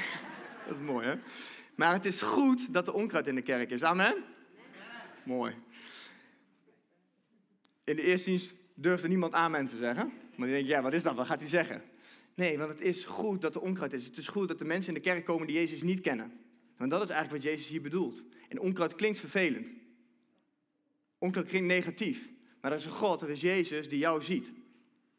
dat 0.67 0.77
is 0.77 0.83
mooi, 0.83 1.07
hè? 1.07 1.15
Maar 1.75 1.93
het 1.93 2.05
is 2.05 2.23
goed 2.23 2.73
dat 2.73 2.87
er 2.87 2.95
onkruid 2.95 3.27
in 3.27 3.35
de 3.35 3.43
kerk 3.43 3.71
is. 3.71 3.83
Amen? 3.83 4.25
Mooi. 5.23 5.55
In 7.85 7.97
de 7.97 8.03
eerste 8.03 8.29
dienst 8.29 8.55
durfde 8.75 9.09
niemand 9.09 9.33
amen 9.33 9.69
te 9.69 9.77
zeggen. 9.77 10.07
Maar 10.07 10.47
dan 10.47 10.49
denk 10.49 10.67
je, 10.67 10.73
ja, 10.73 10.83
wat 10.83 10.93
is 10.93 11.03
dat? 11.03 11.15
Wat 11.15 11.27
gaat 11.27 11.41
hij 11.41 11.49
zeggen? 11.49 11.83
Nee, 12.35 12.59
want 12.59 12.71
het 12.71 12.81
is 12.81 13.05
goed 13.05 13.41
dat 13.41 13.55
er 13.55 13.61
onkruid 13.61 13.93
is. 13.93 14.05
Het 14.05 14.17
is 14.17 14.29
goed 14.29 14.49
dat 14.49 14.59
de 14.59 14.65
mensen 14.65 14.89
in 14.89 15.03
de 15.03 15.09
kerk 15.09 15.25
komen 15.25 15.47
die 15.47 15.57
Jezus 15.57 15.83
niet 15.83 16.01
kennen. 16.01 16.41
Want 16.77 16.91
dat 16.91 17.03
is 17.03 17.09
eigenlijk 17.09 17.43
wat 17.43 17.53
Jezus 17.53 17.69
hier 17.69 17.83
bedoelt. 17.83 18.23
En 18.49 18.61
onkruid 18.61 18.95
klinkt 18.95 19.19
vervelend. 19.19 19.75
Onkruid 21.19 21.49
klinkt 21.49 21.69
negatief. 21.69 22.35
Maar 22.67 22.75
er 22.75 22.81
is 22.81 22.87
een 22.87 22.93
God, 22.93 23.23
er 23.23 23.31
is 23.31 23.41
Jezus 23.41 23.89
die 23.89 23.99
jou 23.99 24.23
ziet. 24.23 24.53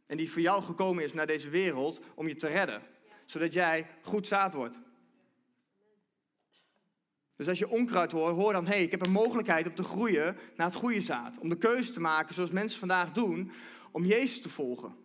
En 0.05 0.17
die 0.17 0.31
voor 0.31 0.41
jou 0.41 0.63
gekomen 0.63 1.03
is 1.03 1.13
naar 1.13 1.27
deze 1.27 1.49
wereld 1.49 1.99
om 2.15 2.27
je 2.27 2.35
te 2.35 2.47
redden. 2.47 2.81
Zodat 3.25 3.53
jij 3.53 3.87
goed 4.01 4.27
zaad 4.27 4.53
wordt. 4.53 4.79
Dus 7.35 7.47
als 7.47 7.59
je 7.59 7.69
onkruid 7.69 8.11
hoort, 8.11 8.35
hoor 8.35 8.53
dan, 8.53 8.65
hé, 8.65 8.73
hey, 8.73 8.83
ik 8.83 8.91
heb 8.91 9.05
een 9.05 9.11
mogelijkheid 9.11 9.67
om 9.67 9.75
te 9.75 9.83
groeien 9.83 10.37
naar 10.55 10.67
het 10.67 10.75
goede 10.75 11.01
zaad. 11.01 11.37
Om 11.39 11.49
de 11.49 11.57
keuze 11.57 11.91
te 11.91 11.99
maken, 11.99 12.33
zoals 12.33 12.49
mensen 12.49 12.79
vandaag 12.79 13.11
doen, 13.11 13.51
om 13.91 14.05
Jezus 14.05 14.41
te 14.41 14.49
volgen. 14.49 14.95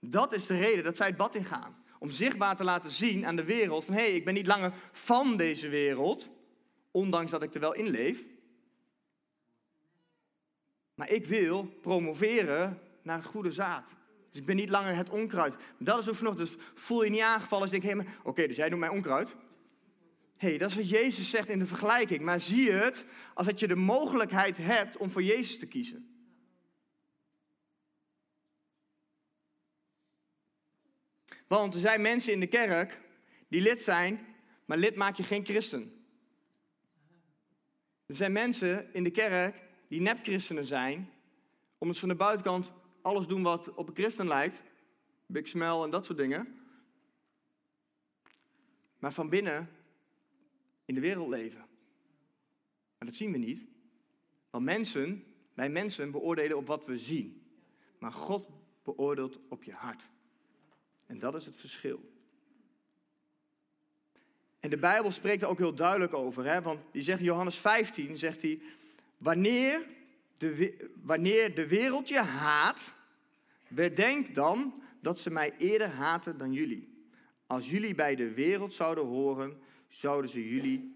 Dat 0.00 0.32
is 0.32 0.46
de 0.46 0.58
reden 0.58 0.84
dat 0.84 0.96
zij 0.96 1.06
het 1.06 1.16
bad 1.16 1.34
ingaan. 1.34 1.84
Om 1.98 2.10
zichtbaar 2.10 2.56
te 2.56 2.64
laten 2.64 2.90
zien 2.90 3.26
aan 3.26 3.36
de 3.36 3.44
wereld 3.44 3.84
van 3.84 3.94
hé, 3.94 4.00
hey, 4.00 4.14
ik 4.14 4.24
ben 4.24 4.34
niet 4.34 4.46
langer 4.46 4.72
van 4.92 5.36
deze 5.36 5.68
wereld, 5.68 6.30
ondanks 6.90 7.30
dat 7.30 7.42
ik 7.42 7.54
er 7.54 7.60
wel 7.60 7.74
in 7.74 7.88
leef. 7.88 8.24
Maar 10.94 11.10
ik 11.10 11.26
wil 11.26 11.64
promoveren 11.64 12.78
naar 13.02 13.16
het 13.16 13.26
goede 13.26 13.52
zaad. 13.52 13.90
Dus 14.30 14.40
ik 14.40 14.46
ben 14.46 14.56
niet 14.56 14.68
langer 14.68 14.96
het 14.96 15.10
onkruid. 15.10 15.56
Dat 15.78 15.98
is 15.98 16.08
ook 16.08 16.20
nog. 16.20 16.36
Dus 16.36 16.56
voel 16.74 17.04
je 17.04 17.10
niet 17.10 17.20
aangevallen 17.20 17.64
als 17.64 17.74
je 17.74 17.80
denkt, 17.80 18.08
oké, 18.22 18.46
dus 18.46 18.56
jij 18.56 18.68
doet 18.68 18.78
mij 18.78 18.88
onkruid. 18.88 19.34
Hé, 20.36 20.48
hey, 20.48 20.58
dat 20.58 20.70
is 20.70 20.76
wat 20.76 20.88
Jezus 20.88 21.30
zegt 21.30 21.48
in 21.48 21.58
de 21.58 21.66
vergelijking. 21.66 22.20
Maar 22.20 22.40
zie 22.40 22.72
het 22.72 23.06
als 23.34 23.46
dat 23.46 23.60
je 23.60 23.68
de 23.68 23.74
mogelijkheid 23.74 24.56
hebt 24.56 24.96
om 24.96 25.10
voor 25.10 25.22
Jezus 25.22 25.58
te 25.58 25.66
kiezen. 25.66 26.12
Want 31.46 31.74
er 31.74 31.80
zijn 31.80 32.00
mensen 32.00 32.32
in 32.32 32.40
de 32.40 32.46
kerk 32.46 33.00
die 33.48 33.60
lid 33.60 33.82
zijn, 33.82 34.26
maar 34.64 34.78
lid 34.78 34.94
maak 34.94 35.16
je 35.16 35.22
geen 35.22 35.44
christen. 35.44 36.04
Er 38.06 38.16
zijn 38.16 38.32
mensen 38.32 38.94
in 38.94 39.04
de 39.04 39.10
kerk 39.10 39.56
die 39.92 40.00
nep-christenen 40.00 40.64
zijn, 40.64 41.10
omdat 41.78 41.96
ze 41.96 42.00
van 42.00 42.08
de 42.08 42.14
buitenkant 42.14 42.72
alles 43.02 43.26
doen 43.26 43.42
wat 43.42 43.74
op 43.74 43.88
een 43.88 43.94
christen 43.94 44.26
lijkt. 44.26 44.62
Big 45.26 45.48
smell 45.48 45.82
en 45.82 45.90
dat 45.90 46.04
soort 46.04 46.18
dingen. 46.18 46.60
Maar 48.98 49.12
van 49.12 49.28
binnen 49.28 49.70
in 50.84 50.94
de 50.94 51.00
wereld 51.00 51.28
leven. 51.28 51.58
Maar 52.98 53.08
dat 53.08 53.14
zien 53.14 53.32
we 53.32 53.38
niet. 53.38 53.66
Want 54.50 54.64
mensen, 54.64 55.24
wij 55.54 55.70
mensen 55.70 56.10
beoordelen 56.10 56.56
op 56.56 56.66
wat 56.66 56.84
we 56.84 56.98
zien. 56.98 57.46
Maar 57.98 58.12
God 58.12 58.48
beoordeelt 58.82 59.38
op 59.48 59.64
je 59.64 59.72
hart. 59.72 60.08
En 61.06 61.18
dat 61.18 61.34
is 61.34 61.46
het 61.46 61.56
verschil. 61.56 62.12
En 64.60 64.70
de 64.70 64.78
Bijbel 64.78 65.10
spreekt 65.10 65.42
er 65.42 65.48
ook 65.48 65.58
heel 65.58 65.74
duidelijk 65.74 66.14
over. 66.14 66.44
Hè? 66.44 66.62
Want 66.62 66.84
die 66.90 67.02
zegt 67.02 67.20
Johannes 67.20 67.56
15, 67.58 68.18
zegt 68.18 68.42
hij, 68.42 68.62
wanneer 69.22 69.86
de, 70.38 70.90
wanneer 71.02 71.54
de 71.54 71.66
wereld 71.66 72.08
je 72.08 72.18
haat, 72.18 72.94
bedenk 73.68 74.34
dan 74.34 74.82
dat 75.00 75.20
ze 75.20 75.30
mij 75.30 75.54
eerder 75.58 75.88
haten 75.88 76.38
dan 76.38 76.52
jullie. 76.52 76.90
Als 77.46 77.70
jullie 77.70 77.94
bij 77.94 78.14
de 78.14 78.32
wereld 78.32 78.74
zouden 78.74 79.04
horen, 79.04 79.60
zouden 79.88 80.30
ze 80.30 80.48
jullie, 80.48 80.94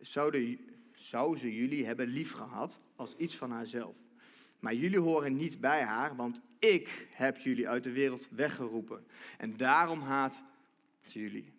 zouden, 0.00 0.58
zou 0.92 1.36
ze 1.36 1.54
jullie 1.54 1.86
hebben 1.86 2.06
liefgehad 2.06 2.78
als 2.96 3.16
iets 3.16 3.36
van 3.36 3.50
haarzelf. 3.50 3.94
Maar 4.58 4.74
jullie 4.74 4.98
horen 4.98 5.36
niet 5.36 5.60
bij 5.60 5.82
haar, 5.82 6.16
want 6.16 6.40
ik 6.58 7.08
heb 7.10 7.38
jullie 7.38 7.68
uit 7.68 7.84
de 7.84 7.92
wereld 7.92 8.28
weggeroepen. 8.30 9.06
En 9.38 9.56
daarom 9.56 10.00
haat 10.00 10.42
ze 11.00 11.20
jullie. 11.20 11.52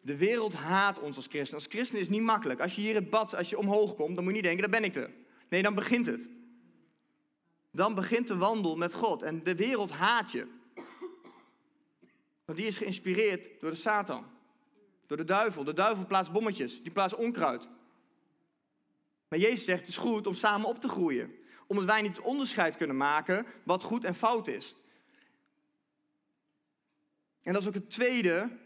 De 0.00 0.16
wereld 0.16 0.54
haat 0.54 1.00
ons 1.00 1.16
als 1.16 1.26
christen. 1.26 1.54
Als 1.54 1.66
christen 1.66 1.98
is 1.98 2.06
het 2.06 2.16
niet 2.16 2.24
makkelijk. 2.24 2.60
Als 2.60 2.74
je 2.74 2.80
hier 2.80 2.94
het 2.94 3.10
bad, 3.10 3.34
als 3.34 3.50
je 3.50 3.58
omhoog 3.58 3.94
komt, 3.94 4.14
dan 4.14 4.24
moet 4.24 4.34
je 4.34 4.40
niet 4.40 4.48
denken, 4.48 4.70
daar 4.70 4.80
ben 4.80 4.88
ik 4.88 4.94
er. 4.94 5.10
Nee, 5.50 5.62
dan 5.62 5.74
begint 5.74 6.06
het. 6.06 6.28
Dan 7.70 7.94
begint 7.94 8.28
de 8.28 8.36
wandel 8.36 8.76
met 8.76 8.94
God. 8.94 9.22
En 9.22 9.44
de 9.44 9.54
wereld 9.54 9.90
haat 9.90 10.30
je. 10.30 10.46
Want 12.44 12.58
die 12.58 12.66
is 12.66 12.78
geïnspireerd 12.78 13.60
door 13.60 13.70
de 13.70 13.76
Satan. 13.76 14.26
Door 15.06 15.16
de 15.16 15.24
duivel. 15.24 15.64
De 15.64 15.72
duivel 15.72 16.06
plaatst 16.06 16.32
bommetjes. 16.32 16.82
Die 16.82 16.92
plaatst 16.92 17.16
onkruid. 17.16 17.68
Maar 19.28 19.38
Jezus 19.38 19.64
zegt, 19.64 19.80
het 19.80 19.88
is 19.88 19.96
goed 19.96 20.26
om 20.26 20.34
samen 20.34 20.68
op 20.68 20.78
te 20.78 20.88
groeien. 20.88 21.34
Omdat 21.66 21.84
wij 21.84 22.02
niet 22.02 22.20
onderscheid 22.20 22.76
kunnen 22.76 22.96
maken 22.96 23.46
wat 23.64 23.82
goed 23.82 24.04
en 24.04 24.14
fout 24.14 24.46
is. 24.46 24.74
En 27.42 27.52
dat 27.52 27.62
is 27.62 27.68
ook 27.68 27.74
het 27.74 27.90
tweede 27.90 28.58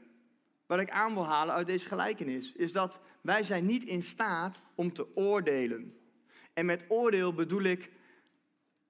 wat 0.66 0.78
ik 0.78 0.90
aan 0.90 1.14
wil 1.14 1.26
halen 1.26 1.54
uit 1.54 1.66
deze 1.66 1.86
gelijkenis. 1.86 2.52
Is 2.52 2.72
dat 2.72 3.00
wij 3.20 3.42
zijn 3.42 3.66
niet 3.66 3.84
in 3.84 4.02
staat 4.02 4.60
om 4.74 4.92
te 4.92 5.16
oordelen. 5.16 6.03
En 6.54 6.66
met 6.66 6.84
oordeel 6.88 7.34
bedoel 7.34 7.62
ik, 7.62 7.90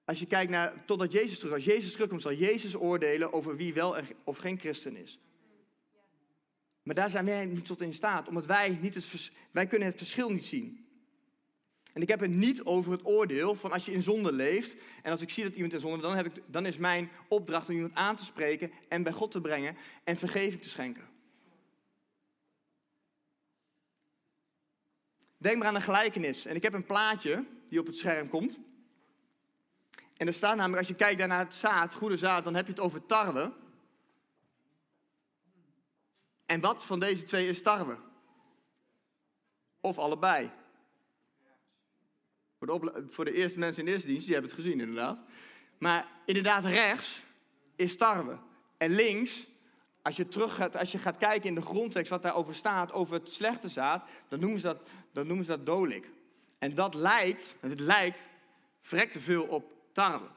als 0.05 0.19
je 0.19 0.25
kijkt 0.25 0.51
naar, 0.51 0.85
totdat 0.85 1.11
Jezus 1.11 1.37
terug, 1.39 1.53
als 1.53 1.65
Jezus 1.65 1.91
terugkomt, 1.91 2.21
zal 2.21 2.33
Jezus 2.33 2.75
oordelen 2.75 3.33
over 3.33 3.55
wie 3.55 3.73
wel 3.73 3.95
of 4.23 4.37
geen 4.37 4.59
christen 4.59 4.95
is. 4.95 5.19
Maar 6.83 6.95
daar 6.95 7.09
zijn 7.09 7.25
wij 7.25 7.45
niet 7.45 7.65
tot 7.65 7.81
in 7.81 7.93
staat, 7.93 8.27
omdat 8.27 8.45
wij, 8.45 8.77
niet 8.81 8.95
het, 8.95 9.31
wij 9.51 9.67
kunnen 9.67 9.87
het 9.87 9.97
verschil 9.97 10.29
niet 10.29 10.45
zien. 10.45 10.85
En 11.93 12.01
ik 12.01 12.07
heb 12.07 12.19
het 12.19 12.31
niet 12.31 12.63
over 12.63 12.91
het 12.91 13.05
oordeel 13.05 13.55
van 13.55 13.71
als 13.71 13.85
je 13.85 13.91
in 13.91 14.03
zonde 14.03 14.31
leeft 14.31 14.75
en 15.01 15.11
als 15.11 15.21
ik 15.21 15.29
zie 15.29 15.43
dat 15.43 15.53
iemand 15.53 15.73
in 15.73 15.79
zonde, 15.79 16.01
dan, 16.01 16.15
heb 16.15 16.25
ik, 16.25 16.43
dan 16.45 16.65
is 16.65 16.77
mijn 16.77 17.09
opdracht 17.27 17.67
om 17.67 17.75
iemand 17.75 17.95
aan 17.95 18.15
te 18.15 18.25
spreken 18.25 18.71
en 18.87 19.03
bij 19.03 19.11
God 19.11 19.31
te 19.31 19.41
brengen 19.41 19.75
en 20.03 20.17
vergeving 20.17 20.61
te 20.61 20.69
schenken. 20.69 21.14
Denk 25.45 25.57
maar 25.57 25.67
aan 25.67 25.75
een 25.75 25.81
gelijkenis. 25.81 26.45
En 26.45 26.55
ik 26.55 26.63
heb 26.63 26.73
een 26.73 26.85
plaatje 26.85 27.45
die 27.69 27.79
op 27.79 27.85
het 27.85 27.97
scherm 27.97 28.29
komt. 28.29 28.57
En 30.17 30.27
er 30.27 30.33
staat 30.33 30.55
namelijk, 30.55 30.79
als 30.79 30.87
je 30.87 30.95
kijkt 30.95 31.27
naar 31.27 31.39
het 31.39 31.53
zaad, 31.53 31.93
goede 31.93 32.17
zaad, 32.17 32.43
dan 32.43 32.55
heb 32.55 32.65
je 32.65 32.71
het 32.71 32.81
over 32.81 33.05
tarwe. 33.05 33.51
En 36.45 36.59
wat 36.59 36.85
van 36.85 36.99
deze 36.99 37.23
twee 37.23 37.47
is 37.47 37.61
tarwe? 37.61 37.97
Of 39.79 39.97
allebei? 39.97 40.51
Voor 42.57 42.67
de, 42.67 43.05
voor 43.09 43.25
de 43.25 43.33
eerste 43.33 43.59
mensen 43.59 43.79
in 43.79 43.85
de 43.85 43.91
eerste 43.91 44.07
dienst, 44.07 44.25
die 44.25 44.33
hebben 44.33 44.51
het 44.51 44.61
gezien 44.61 44.79
inderdaad. 44.79 45.19
Maar 45.77 46.07
inderdaad, 46.25 46.63
rechts 46.65 47.23
is 47.75 47.97
tarwe. 47.97 48.37
En 48.77 48.91
links, 48.91 49.47
als 50.01 50.15
je, 50.15 50.27
terug 50.27 50.55
gaat, 50.55 50.75
als 50.75 50.91
je 50.91 50.97
gaat 50.97 51.17
kijken 51.17 51.49
in 51.49 51.55
de 51.55 51.61
grondtekst 51.61 52.11
wat 52.11 52.21
daarover 52.21 52.55
staat, 52.55 52.91
over 52.91 53.13
het 53.13 53.29
slechte 53.29 53.67
zaad, 53.67 54.07
dan 54.27 54.39
noemen 54.39 54.59
ze 54.59 54.65
dat, 54.65 54.81
dan 55.15 55.27
noemen 55.27 55.45
ze 55.45 55.51
dat 55.51 55.65
dolik. 55.65 56.11
En 56.57 56.75
dat 56.75 56.93
lijkt, 56.93 57.55
het 57.59 57.79
lijkt 57.79 58.29
vrek 58.81 59.11
te 59.11 59.19
veel 59.19 59.43
op 59.43 59.71
tarwe. 59.91 60.27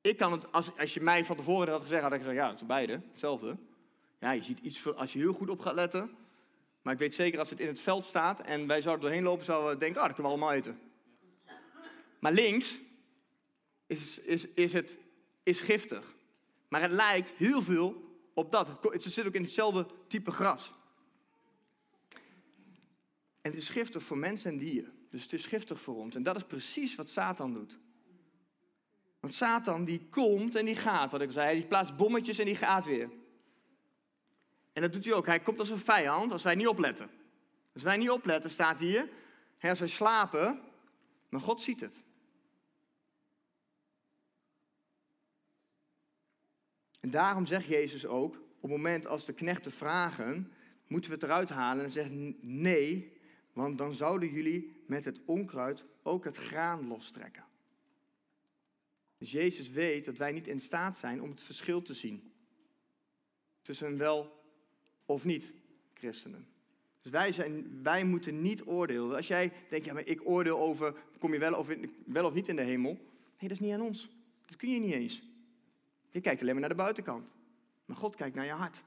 Ik 0.00 0.16
kan 0.16 0.32
het, 0.32 0.52
als, 0.52 0.78
als 0.78 0.94
je 0.94 1.00
mij 1.00 1.24
van 1.24 1.36
tevoren 1.36 1.72
had 1.72 1.82
gezegd, 1.82 2.02
had 2.02 2.12
ik 2.12 2.18
gezegd, 2.18 2.36
ja, 2.36 2.48
het 2.48 2.60
is 2.60 2.66
beide, 2.66 3.00
hetzelfde. 3.10 3.56
Ja, 4.18 4.30
je 4.30 4.42
ziet 4.42 4.58
iets, 4.58 4.94
als 4.94 5.12
je 5.12 5.18
heel 5.18 5.32
goed 5.32 5.50
op 5.50 5.60
gaat 5.60 5.74
letten. 5.74 6.16
Maar 6.82 6.92
ik 6.92 6.98
weet 6.98 7.14
zeker, 7.14 7.38
als 7.38 7.50
het 7.50 7.60
in 7.60 7.66
het 7.66 7.80
veld 7.80 8.04
staat 8.04 8.40
en 8.40 8.66
wij 8.66 8.80
zouden 8.80 9.04
doorheen 9.04 9.22
lopen, 9.22 9.44
zouden 9.44 9.70
we 9.70 9.78
denken, 9.78 10.00
ah, 10.00 10.06
dat 10.06 10.14
kunnen 10.14 10.32
we 10.32 10.38
allemaal 10.38 10.58
eten. 10.58 10.80
Maar 12.18 12.32
links 12.32 12.78
is, 13.86 14.20
is, 14.20 14.48
is 14.48 14.72
het 14.72 14.98
is 15.42 15.60
giftig. 15.60 16.14
Maar 16.68 16.80
het 16.80 16.90
lijkt 16.90 17.28
heel 17.28 17.62
veel 17.62 18.16
op 18.34 18.50
dat. 18.50 18.68
Het, 18.68 18.92
het 18.92 19.12
zit 19.12 19.26
ook 19.26 19.34
in 19.34 19.42
hetzelfde 19.42 19.86
type 20.06 20.30
gras. 20.30 20.70
En 23.40 23.50
het 23.50 23.60
is 23.60 23.70
giftig 23.70 24.02
voor 24.02 24.18
mensen 24.18 24.50
en 24.50 24.58
dieren. 24.58 24.92
Dus 25.10 25.22
het 25.22 25.32
is 25.32 25.46
giftig 25.46 25.80
voor 25.80 25.96
ons. 25.96 26.14
En 26.14 26.22
dat 26.22 26.36
is 26.36 26.44
precies 26.44 26.94
wat 26.94 27.10
Satan 27.10 27.52
doet. 27.52 27.78
Want 29.20 29.34
Satan 29.34 29.84
die 29.84 30.06
komt 30.10 30.54
en 30.54 30.64
die 30.64 30.74
gaat, 30.74 31.10
wat 31.10 31.20
ik 31.20 31.32
zei. 31.32 31.56
Die 31.56 31.66
plaatst 31.66 31.96
bommetjes 31.96 32.38
en 32.38 32.44
die 32.44 32.56
gaat 32.56 32.86
weer. 32.86 33.10
En 34.72 34.82
dat 34.82 34.92
doet 34.92 35.04
hij 35.04 35.14
ook. 35.14 35.26
Hij 35.26 35.40
komt 35.40 35.58
als 35.58 35.70
een 35.70 35.78
vijand 35.78 36.32
als 36.32 36.42
wij 36.42 36.54
niet 36.54 36.66
opletten. 36.66 37.10
Als 37.74 37.82
wij 37.82 37.96
niet 37.96 38.10
opletten, 38.10 38.50
staat 38.50 38.78
hier. 38.78 39.08
Als 39.60 39.78
wij 39.78 39.88
slapen, 39.88 40.60
maar 41.28 41.40
God 41.40 41.62
ziet 41.62 41.80
het. 41.80 42.02
En 47.00 47.10
daarom 47.10 47.46
zegt 47.46 47.66
Jezus 47.66 48.06
ook, 48.06 48.34
op 48.34 48.62
het 48.62 48.70
moment 48.70 49.06
als 49.06 49.24
de 49.24 49.32
knechten 49.32 49.72
vragen, 49.72 50.52
moeten 50.86 51.10
we 51.10 51.16
het 51.16 51.24
eruit 51.24 51.48
halen 51.48 51.84
en 51.84 51.90
zeggen 51.90 52.36
nee, 52.40 53.17
want 53.58 53.78
dan 53.78 53.94
zouden 53.94 54.28
jullie 54.28 54.82
met 54.86 55.04
het 55.04 55.20
onkruid 55.24 55.84
ook 56.02 56.24
het 56.24 56.36
graan 56.36 56.86
lostrekken. 56.86 57.44
Dus 59.18 59.32
Jezus 59.32 59.70
weet 59.70 60.04
dat 60.04 60.16
wij 60.16 60.32
niet 60.32 60.48
in 60.48 60.60
staat 60.60 60.96
zijn 60.96 61.22
om 61.22 61.30
het 61.30 61.42
verschil 61.42 61.82
te 61.82 61.94
zien 61.94 62.32
tussen 63.62 63.96
wel 63.96 64.42
of 65.06 65.24
niet 65.24 65.54
christenen. 65.94 66.46
Dus 67.02 67.12
wij, 67.12 67.32
zijn, 67.32 67.82
wij 67.82 68.04
moeten 68.04 68.42
niet 68.42 68.66
oordelen. 68.66 69.16
Als 69.16 69.26
jij 69.26 69.52
denkt, 69.68 69.84
ja, 69.84 69.92
maar 69.92 70.06
ik 70.06 70.20
oordeel 70.24 70.58
over, 70.58 70.94
kom 71.18 71.32
je 71.32 71.38
wel 71.38 71.54
of, 71.54 71.68
wel 72.06 72.24
of 72.24 72.34
niet 72.34 72.48
in 72.48 72.56
de 72.56 72.62
hemel? 72.62 72.92
Nee, 72.92 73.48
dat 73.48 73.50
is 73.50 73.60
niet 73.60 73.72
aan 73.72 73.80
ons. 73.80 74.08
Dat 74.46 74.56
kun 74.56 74.70
je 74.70 74.80
niet 74.80 74.94
eens. 74.94 75.22
Je 76.10 76.20
kijkt 76.20 76.40
alleen 76.40 76.52
maar 76.52 76.60
naar 76.60 76.76
de 76.76 76.82
buitenkant. 76.82 77.34
Maar 77.84 77.96
God 77.96 78.16
kijkt 78.16 78.34
naar 78.36 78.44
je 78.44 78.52
hart. 78.52 78.82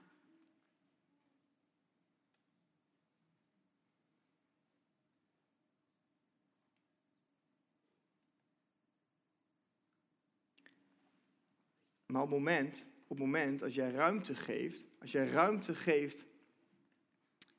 Maar 12.11 12.21
op 12.21 12.29
het 12.29 12.37
moment, 12.37 12.85
op 13.07 13.19
moment 13.19 13.63
als 13.63 13.75
jij 13.75 13.91
ruimte 13.91 14.35
geeft, 14.35 14.85
als 14.99 15.11
jij 15.11 15.27
ruimte 15.27 15.75
geeft 15.75 16.25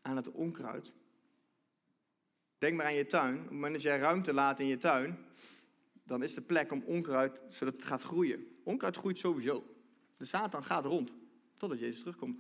aan 0.03 0.17
het 0.17 0.31
onkruid. 0.31 0.95
Denk 2.59 2.77
maar 2.77 2.87
aan 2.87 2.95
je 2.95 3.07
tuin. 3.07 3.35
Op 3.35 3.43
het 3.43 3.51
moment 3.51 3.73
dat 3.73 3.83
jij 3.83 3.99
ruimte 3.99 4.33
laat 4.33 4.61
in 4.61 4.67
je 4.67 4.79
tuin, 4.79 5.19
dan 6.05 6.23
is 6.23 6.35
de 6.35 6.41
plek 6.41 6.73
om 6.73 6.83
onkruid, 6.87 7.41
zodat 7.49 7.75
het 7.75 7.85
gaat 7.85 8.03
groeien. 8.03 8.47
Onkruid 8.65 8.97
groeit 8.97 9.19
sowieso. 9.19 9.65
De 10.17 10.25
Satan 10.25 10.65
gaat 10.65 10.85
rond. 10.85 11.13
Totdat 11.55 11.79
Jezus 11.79 11.99
terugkomt. 11.99 12.39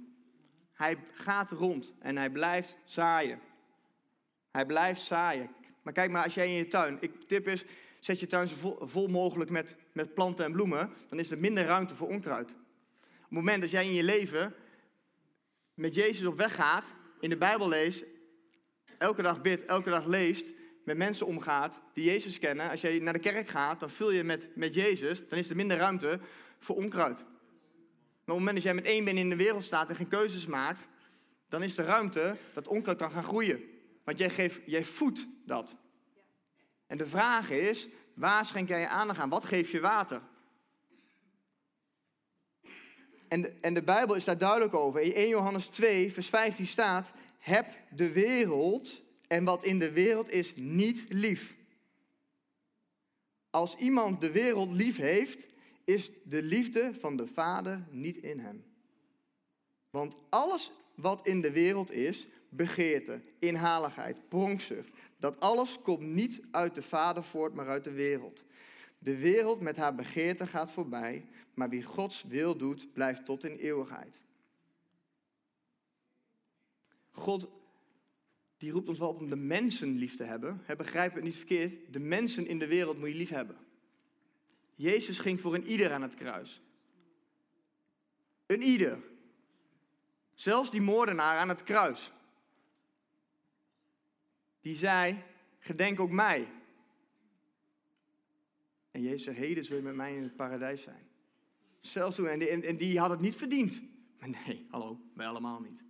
Hij 0.72 0.96
gaat 1.12 1.50
rond 1.50 1.94
en 1.98 2.16
hij 2.16 2.30
blijft 2.30 2.76
zaaien. 2.84 3.40
Hij 4.50 4.66
blijft 4.66 5.02
zaaien. 5.02 5.50
Maar 5.82 5.92
kijk 5.92 6.10
maar, 6.10 6.24
als 6.24 6.34
jij 6.34 6.46
in 6.46 6.52
je 6.52 6.68
tuin, 6.68 6.96
ik 7.00 7.28
tip 7.28 7.48
is, 7.48 7.64
zet 8.04 8.20
je 8.20 8.26
tuin 8.26 8.48
zo 8.48 8.76
vol, 8.80 9.08
mogelijk 9.08 9.50
met, 9.50 9.76
met 9.92 10.14
planten 10.14 10.44
en 10.44 10.52
bloemen, 10.52 10.90
dan 11.08 11.18
is 11.18 11.30
er 11.30 11.40
minder 11.40 11.64
ruimte 11.64 11.94
voor 11.94 12.08
onkruid. 12.08 12.50
Op 12.50 12.56
het 13.18 13.30
moment 13.30 13.60
dat 13.60 13.70
jij 13.70 13.84
in 13.84 13.92
je 13.92 14.02
leven 14.02 14.54
met 15.74 15.94
Jezus 15.94 16.26
op 16.26 16.36
weg 16.36 16.54
gaat, 16.54 16.94
in 17.20 17.28
de 17.28 17.36
Bijbel 17.36 17.68
leest, 17.68 18.04
elke 18.98 19.22
dag 19.22 19.42
bidt, 19.42 19.64
elke 19.64 19.90
dag 19.90 20.06
leest, 20.06 20.46
met 20.84 20.96
mensen 20.96 21.26
omgaat 21.26 21.80
die 21.92 22.04
Jezus 22.04 22.38
kennen. 22.38 22.70
Als 22.70 22.80
jij 22.80 22.98
naar 22.98 23.12
de 23.12 23.18
kerk 23.18 23.48
gaat, 23.48 23.80
dan 23.80 23.90
vul 23.90 24.10
je 24.10 24.24
met, 24.24 24.56
met 24.56 24.74
Jezus, 24.74 25.28
dan 25.28 25.38
is 25.38 25.50
er 25.50 25.56
minder 25.56 25.76
ruimte 25.76 26.20
voor 26.58 26.76
onkruid. 26.76 27.18
Maar 27.18 28.34
op 28.34 28.40
het 28.40 28.46
moment 28.46 28.54
dat 28.54 28.62
jij 28.62 28.74
met 28.74 28.84
één 28.84 29.04
been 29.04 29.16
in 29.16 29.28
de 29.28 29.36
wereld 29.36 29.64
staat 29.64 29.88
en 29.88 29.96
geen 29.96 30.08
keuzes 30.08 30.46
maakt, 30.46 30.88
dan 31.48 31.62
is 31.62 31.78
er 31.78 31.84
ruimte 31.84 32.36
dat 32.54 32.68
onkruid 32.68 32.98
kan 32.98 33.10
gaan 33.10 33.24
groeien. 33.24 33.60
Want 34.04 34.18
jij, 34.18 34.30
geeft, 34.30 34.60
jij 34.66 34.84
voedt 34.84 35.26
dat. 35.46 35.76
En 36.92 36.98
de 36.98 37.06
vraag 37.06 37.50
is, 37.50 37.88
waar 38.14 38.46
schenk 38.46 38.68
jij 38.68 38.80
je 38.80 38.88
aandacht 38.88 39.18
aan? 39.18 39.28
Wat 39.28 39.44
geef 39.44 39.70
je 39.70 39.80
water? 39.80 40.20
En 43.28 43.42
de, 43.42 43.52
en 43.60 43.74
de 43.74 43.82
Bijbel 43.82 44.14
is 44.14 44.24
daar 44.24 44.38
duidelijk 44.38 44.74
over. 44.74 45.00
In 45.00 45.12
1 45.12 45.28
Johannes 45.28 45.66
2, 45.66 46.12
vers 46.12 46.28
15 46.28 46.66
staat: 46.66 47.12
Heb 47.38 47.66
de 47.90 48.12
wereld 48.12 49.02
en 49.28 49.44
wat 49.44 49.64
in 49.64 49.78
de 49.78 49.92
wereld 49.92 50.30
is 50.30 50.56
niet 50.56 51.04
lief. 51.08 51.56
Als 53.50 53.76
iemand 53.76 54.20
de 54.20 54.30
wereld 54.30 54.72
lief 54.72 54.96
heeft, 54.96 55.46
is 55.84 56.10
de 56.24 56.42
liefde 56.42 56.94
van 57.00 57.16
de 57.16 57.26
Vader 57.26 57.86
niet 57.90 58.16
in 58.16 58.38
hem. 58.38 58.64
Want 59.90 60.16
alles 60.28 60.72
wat 60.94 61.26
in 61.26 61.40
de 61.40 61.52
wereld 61.52 61.92
is, 61.92 62.26
begeerte, 62.48 63.20
inhaligheid, 63.38 64.28
pronkzucht, 64.28 64.90
dat 65.22 65.40
alles 65.40 65.78
komt 65.82 66.02
niet 66.02 66.42
uit 66.50 66.74
de 66.74 66.82
Vader 66.82 67.24
voort, 67.24 67.54
maar 67.54 67.68
uit 67.68 67.84
de 67.84 67.92
wereld. 67.92 68.44
De 68.98 69.16
wereld 69.16 69.60
met 69.60 69.76
haar 69.76 69.94
begeerte 69.94 70.46
gaat 70.46 70.72
voorbij, 70.72 71.26
maar 71.54 71.68
wie 71.68 71.82
Gods 71.82 72.22
wil 72.22 72.56
doet, 72.56 72.92
blijft 72.92 73.24
tot 73.24 73.44
in 73.44 73.56
eeuwigheid. 73.56 74.18
God 77.10 77.48
die 78.56 78.70
roept 78.70 78.88
ons 78.88 78.98
wel 78.98 79.08
op 79.08 79.20
om 79.20 79.28
de 79.28 79.36
mensen 79.36 79.96
lief 79.98 80.16
te 80.16 80.24
hebben. 80.24 80.60
He, 80.64 80.76
begrijp 80.76 81.14
het 81.14 81.24
niet 81.24 81.36
verkeerd. 81.36 81.92
De 81.92 82.00
mensen 82.00 82.46
in 82.46 82.58
de 82.58 82.66
wereld 82.66 82.98
moet 82.98 83.08
je 83.08 83.14
lief 83.14 83.30
hebben. 83.30 83.56
Jezus 84.74 85.18
ging 85.18 85.40
voor 85.40 85.54
een 85.54 85.66
ieder 85.66 85.92
aan 85.92 86.02
het 86.02 86.14
kruis. 86.14 86.60
Een 88.46 88.62
ieder. 88.62 88.98
Zelfs 90.34 90.70
die 90.70 90.80
moordenaar 90.80 91.38
aan 91.38 91.48
het 91.48 91.62
kruis. 91.62 92.12
Die 94.62 94.76
zei, 94.76 95.22
gedenk 95.58 96.00
ook 96.00 96.10
mij. 96.10 96.48
En 98.90 99.02
Jezus 99.02 99.24
zei, 99.24 99.36
heden 99.36 99.64
zul 99.64 99.76
je 99.76 99.82
met 99.82 99.94
mij 99.94 100.16
in 100.16 100.22
het 100.22 100.36
paradijs 100.36 100.82
zijn. 100.82 101.08
Zelfs 101.80 102.16
toen, 102.16 102.28
en 102.28 102.62
en 102.62 102.76
die 102.76 102.98
had 102.98 103.10
het 103.10 103.20
niet 103.20 103.36
verdiend. 103.36 103.82
Maar 104.18 104.28
nee, 104.28 104.66
hallo, 104.70 105.00
wij 105.14 105.26
allemaal 105.26 105.60
niet. 105.60 105.84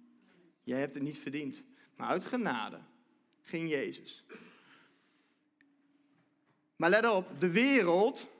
Jij 0.63 0.79
hebt 0.79 0.95
het 0.95 1.03
niet 1.03 1.19
verdiend. 1.19 1.63
Maar 1.97 2.09
uit 2.09 2.25
genade 2.25 2.81
ging 3.43 3.71
Jezus. 3.71 4.25
Maar 6.77 6.91
let 6.91 7.11
op, 7.11 7.41
de 7.41 7.51
wereld, 7.51 8.31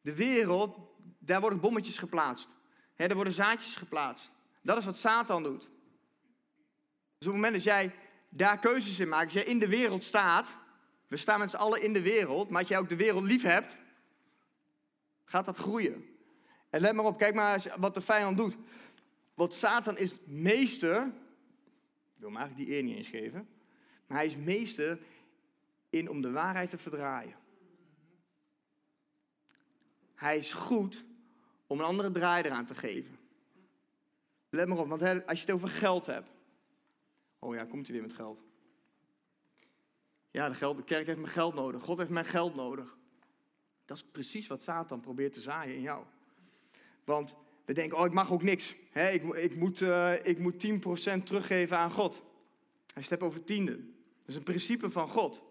de 0.00 0.14
wereld, 0.14 0.76
daar 1.18 1.40
worden 1.40 1.60
bommetjes 1.60 1.98
geplaatst. 1.98 2.54
He, 2.94 3.06
er 3.06 3.14
worden 3.14 3.32
zaadjes 3.32 3.76
geplaatst. 3.76 4.30
Dat 4.62 4.76
is 4.76 4.84
wat 4.84 4.96
Satan 4.96 5.42
doet. 5.42 5.60
Dus 7.18 7.28
op 7.28 7.34
het 7.34 7.34
moment 7.34 7.52
dat 7.52 7.62
jij 7.62 7.94
daar 8.30 8.58
keuzes 8.58 8.98
in 8.98 9.08
maakt, 9.08 9.24
als 9.24 9.32
jij 9.32 9.44
in 9.44 9.58
de 9.58 9.68
wereld 9.68 10.04
staat, 10.04 10.56
we 11.06 11.16
staan 11.16 11.38
met 11.38 11.50
z'n 11.50 11.56
allen 11.56 11.82
in 11.82 11.92
de 11.92 12.02
wereld, 12.02 12.50
maar 12.50 12.60
als 12.60 12.68
jij 12.68 12.78
ook 12.78 12.88
de 12.88 12.96
wereld 12.96 13.24
lief 13.24 13.42
hebt, 13.42 13.76
gaat 15.24 15.44
dat 15.44 15.56
groeien. 15.56 16.04
En 16.70 16.80
let 16.80 16.94
maar 16.94 17.04
op, 17.04 17.18
kijk 17.18 17.34
maar 17.34 17.74
wat 17.78 17.94
de 17.94 18.00
vijand 18.00 18.36
doet. 18.36 18.56
Want 19.34 19.54
Satan 19.54 19.96
is 19.96 20.14
meester 20.24 21.12
ik 22.20 22.26
wil 22.26 22.34
hem 22.34 22.44
eigenlijk 22.44 22.68
die 22.68 22.78
eer 22.78 22.84
niet 22.84 22.96
eens 22.96 23.08
geven. 23.08 23.48
Maar 24.06 24.16
hij 24.18 24.26
is 24.26 24.36
meester 24.36 24.98
in 25.90 26.10
om 26.10 26.20
de 26.22 26.30
waarheid 26.30 26.70
te 26.70 26.78
verdraaien. 26.78 27.34
Hij 30.14 30.38
is 30.38 30.52
goed 30.52 31.04
om 31.66 31.78
een 31.78 31.84
andere 31.84 32.10
draai 32.10 32.42
eraan 32.42 32.66
te 32.66 32.74
geven. 32.74 33.18
Let 34.48 34.68
maar 34.68 34.78
op, 34.78 34.88
want 34.88 35.02
als 35.02 35.40
je 35.40 35.46
het 35.46 35.54
over 35.54 35.68
geld 35.68 36.06
hebt. 36.06 36.30
Oh 37.40 37.54
ja, 37.54 37.64
komt 37.64 37.86
hij 37.86 37.96
weer 37.96 38.06
met 38.06 38.16
geld. 38.16 38.42
Ja, 40.30 40.48
de, 40.48 40.54
geld, 40.54 40.76
de 40.76 40.84
kerk 40.84 41.06
heeft 41.06 41.18
mijn 41.18 41.32
geld 41.32 41.54
nodig. 41.54 41.82
God 41.82 41.98
heeft 41.98 42.10
mijn 42.10 42.24
geld 42.24 42.54
nodig. 42.54 42.96
Dat 43.84 43.96
is 43.96 44.04
precies 44.04 44.46
wat 44.46 44.62
Satan 44.62 45.00
probeert 45.00 45.32
te 45.32 45.40
zaaien 45.40 45.74
in 45.74 45.80
jou. 45.80 46.04
Want 47.04 47.36
we 47.64 47.72
denken, 47.72 47.98
oh, 47.98 48.06
ik 48.06 48.12
mag 48.12 48.32
ook 48.32 48.42
niks. 48.42 48.76
ik, 48.92 49.22
ik, 49.22 49.56
moet, 49.56 49.80
uh, 49.80 50.26
ik 50.26 50.38
moet 50.38 50.66
10% 50.66 51.22
teruggeven 51.22 51.78
aan 51.78 51.90
God. 51.90 52.22
Hij 52.94 53.04
je 53.08 53.20
over 53.20 53.44
tiende. 53.44 53.76
Dat 53.76 54.26
is 54.26 54.34
een 54.34 54.42
principe 54.42 54.90
van 54.90 55.08
God. 55.08 55.42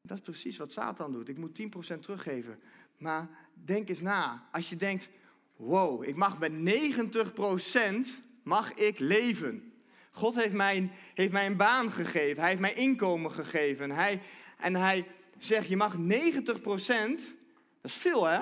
Dat 0.00 0.16
is 0.16 0.22
precies 0.22 0.56
wat 0.56 0.72
Satan 0.72 1.12
doet. 1.12 1.28
Ik 1.28 1.38
moet 1.38 1.60
10% 1.94 1.98
teruggeven. 2.00 2.60
Maar 2.96 3.48
denk 3.52 3.88
eens 3.88 4.00
na. 4.00 4.48
Als 4.52 4.70
je 4.70 4.76
denkt, 4.76 5.10
wow, 5.56 6.04
ik 6.04 6.16
mag 6.16 6.38
met 6.38 6.52
90% 6.52 8.22
mag 8.42 8.74
ik 8.74 8.98
leven. 8.98 9.71
God 10.12 10.34
heeft 10.34 10.54
mij, 10.54 10.90
heeft 11.14 11.32
mij 11.32 11.46
een 11.46 11.56
baan 11.56 11.90
gegeven. 11.90 12.40
Hij 12.40 12.48
heeft 12.48 12.60
mij 12.60 12.74
inkomen 12.74 13.30
gegeven. 13.30 13.90
Hij, 13.90 14.20
en 14.58 14.74
hij 14.74 15.06
zegt, 15.38 15.68
je 15.68 15.76
mag 15.76 15.96
90%, 15.96 15.98
dat 16.44 17.90
is 17.90 17.94
veel 17.94 18.24
hè? 18.24 18.40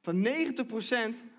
Van 0.00 0.26
90% 0.26 0.28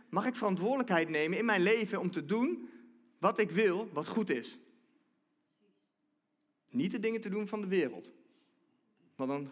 mag 0.09 0.25
ik 0.25 0.35
verantwoordelijkheid 0.35 1.09
nemen 1.09 1.37
in 1.37 1.45
mijn 1.45 1.61
leven 1.61 1.99
om 1.99 2.11
te 2.11 2.25
doen 2.25 2.69
wat 3.17 3.39
ik 3.39 3.51
wil, 3.51 3.89
wat 3.93 4.07
goed 4.07 4.29
is. 4.29 4.57
Niet 6.69 6.91
de 6.91 6.99
dingen 6.99 7.21
te 7.21 7.29
doen 7.29 7.47
van 7.47 7.61
de 7.61 7.67
wereld. 7.67 8.11
Want 9.15 9.29
dan, 9.29 9.51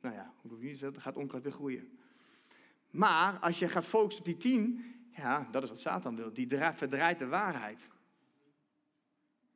nou 0.00 0.14
ja, 0.14 0.32
dan 0.80 1.00
gaat 1.00 1.16
onkruid 1.16 1.42
weer 1.42 1.52
groeien. 1.52 1.98
Maar 2.90 3.38
als 3.38 3.58
je 3.58 3.68
gaat 3.68 3.86
focussen 3.86 4.20
op 4.20 4.26
die 4.26 4.36
tien, 4.36 4.94
ja, 5.10 5.48
dat 5.50 5.62
is 5.62 5.68
wat 5.68 5.80
Satan 5.80 6.16
wil. 6.16 6.32
Die 6.32 6.48
verdraait 6.74 7.18
de 7.18 7.26
waarheid. 7.26 7.88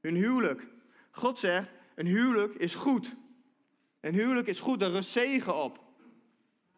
Hun 0.03 0.15
huwelijk. 0.15 0.67
God 1.11 1.39
zegt, 1.39 1.69
een 1.95 2.07
huwelijk 2.07 2.55
is 2.55 2.75
goed. 2.75 3.15
Een 4.01 4.15
huwelijk 4.15 4.47
is 4.47 4.61
goed, 4.61 4.81
daar 4.81 4.91
rust 4.91 5.11
zegen 5.11 5.63
op. 5.63 5.81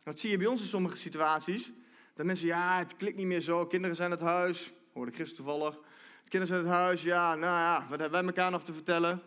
Dat 0.02 0.20
zie 0.20 0.30
je 0.30 0.36
bij 0.36 0.46
ons 0.46 0.60
in 0.60 0.66
sommige 0.66 0.96
situaties. 0.96 1.72
Dat 2.14 2.26
mensen, 2.26 2.46
ja, 2.46 2.78
het 2.78 2.96
klikt 2.96 3.16
niet 3.16 3.26
meer 3.26 3.40
zo, 3.40 3.66
kinderen 3.66 3.96
zijn 3.96 4.10
het 4.10 4.20
huis. 4.20 4.72
Hoorde 4.92 5.12
ik 5.12 5.26
toevallig. 5.26 5.78
Kinderen 6.28 6.46
zijn 6.46 6.60
het 6.60 6.76
huis, 6.76 7.02
ja, 7.02 7.34
nou 7.34 7.58
ja, 7.58 7.86
wat 7.90 8.00
hebben 8.00 8.18
wij 8.18 8.28
elkaar 8.28 8.50
nog 8.50 8.64
te 8.64 8.72
vertellen? 8.72 9.22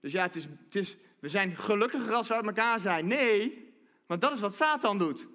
Dus 0.00 0.12
ja, 0.12 0.22
het 0.22 0.36
is, 0.36 0.44
het 0.64 0.74
is, 0.74 0.96
we 1.18 1.28
zijn 1.28 1.56
gelukkiger 1.56 2.12
als 2.12 2.28
we 2.28 2.34
uit 2.34 2.46
elkaar 2.46 2.80
zijn. 2.80 3.06
Nee, 3.06 3.72
want 4.06 4.20
dat 4.20 4.32
is 4.32 4.40
wat 4.40 4.54
Satan 4.54 4.98
doet. 4.98 5.26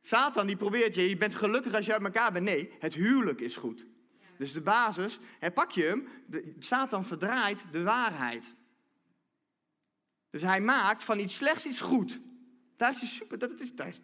Satan 0.00 0.46
die 0.46 0.56
probeert 0.56 0.94
je, 0.94 1.08
je 1.08 1.16
bent 1.16 1.34
gelukkig 1.34 1.74
als 1.74 1.86
je 1.86 1.92
uit 1.92 2.02
elkaar 2.02 2.32
bent. 2.32 2.44
Nee, 2.44 2.72
het 2.78 2.94
huwelijk 2.94 3.40
is 3.40 3.56
goed. 3.56 3.86
Dus 4.40 4.52
de 4.52 4.60
basis, 4.60 5.18
hè, 5.38 5.50
pak 5.50 5.70
je 5.70 5.82
hem, 5.82 6.08
de, 6.26 6.54
Satan 6.58 7.04
verdraait 7.04 7.64
de 7.72 7.82
waarheid. 7.82 8.54
Dus 10.30 10.42
hij 10.42 10.60
maakt 10.60 11.04
van 11.04 11.18
iets 11.18 11.36
slechts 11.36 11.66
iets 11.66 11.80
goed. 11.80 12.20
Daar 12.76 12.90
is 12.90 12.98
hij 12.98 13.08
super, 13.08 13.38
dat 13.38 13.60
is, 13.60 13.74
daar 13.74 13.88
is, 13.88 14.00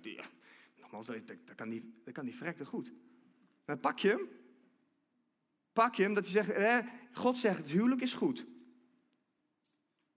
nogmaals, 0.81 1.07
dat, 1.07 1.27
dat, 1.27 1.55
kan 1.55 1.69
die, 1.69 2.01
dat 2.05 2.15
kan 2.15 2.25
die 2.25 2.35
verrekte 2.35 2.65
goed. 2.65 2.93
Maar 3.65 3.79
pak 3.79 3.99
je 3.99 4.09
hem, 4.09 4.29
pak 5.73 5.95
je 5.95 6.03
hem 6.03 6.15
dat 6.15 6.25
hij 6.25 6.33
zegt, 6.33 6.49
hè, 6.49 6.81
God 7.13 7.39
zegt, 7.39 7.59
het 7.59 7.71
huwelijk 7.71 8.01
is 8.01 8.15
goed. 8.15 8.47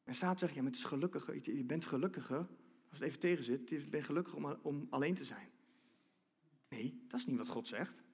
En 0.03 0.15
staat 0.15 0.39
zegt, 0.39 0.53
ja, 0.53 0.62
maar 0.62 0.71
het 0.71 0.79
is 0.79 0.86
gelukkiger. 0.86 1.55
Je 1.55 1.63
bent 1.63 1.86
gelukkiger, 1.86 2.47
als 2.89 2.99
het 2.99 3.01
even 3.01 3.19
tegen 3.19 3.43
zit, 3.43 3.69
je 3.69 3.88
bent 3.89 4.05
gelukkiger 4.05 4.38
om, 4.38 4.58
om 4.62 4.88
alleen 4.89 5.15
te 5.15 5.25
zijn. 5.25 5.49
Nee, 6.69 7.03
dat 7.08 7.19
is 7.19 7.25
niet 7.25 7.38
wat 7.38 7.47
God 7.47 7.67
zegt. 7.67 8.08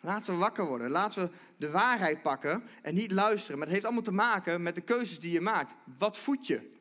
Laten 0.00 0.32
we 0.32 0.38
wakker 0.38 0.66
worden. 0.66 0.90
Laten 0.90 1.22
we 1.22 1.34
de 1.56 1.70
waarheid 1.70 2.22
pakken 2.22 2.62
en 2.82 2.94
niet 2.94 3.12
luisteren. 3.12 3.58
Maar 3.58 3.66
het 3.66 3.74
heeft 3.74 3.86
allemaal 3.86 4.04
te 4.04 4.12
maken 4.12 4.62
met 4.62 4.74
de 4.74 4.80
keuzes 4.80 5.20
die 5.20 5.32
je 5.32 5.40
maakt. 5.40 5.74
Wat 5.98 6.18
voed 6.18 6.46
je? 6.46 6.76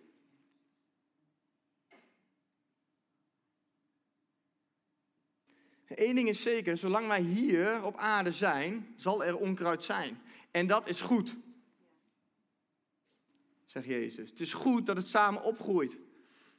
Eén 5.88 6.15
ding 6.15 6.30
is 6.30 6.41
zeker, 6.41 6.77
zolang 6.77 7.08
wij 7.08 7.21
hier 7.21 7.84
op 7.84 7.97
aarde 7.97 8.32
zijn, 8.32 8.93
zal 8.95 9.23
er 9.23 9.38
onkruid 9.38 9.84
zijn. 9.84 10.21
En 10.51 10.67
dat 10.67 10.89
is 10.89 11.01
goed. 11.01 11.36
Zegt 13.65 13.86
Jezus. 13.86 14.30
Het 14.30 14.39
is 14.39 14.53
goed 14.53 14.86
dat 14.86 14.97
het 14.97 15.08
samen 15.08 15.43
opgroeit. 15.43 15.97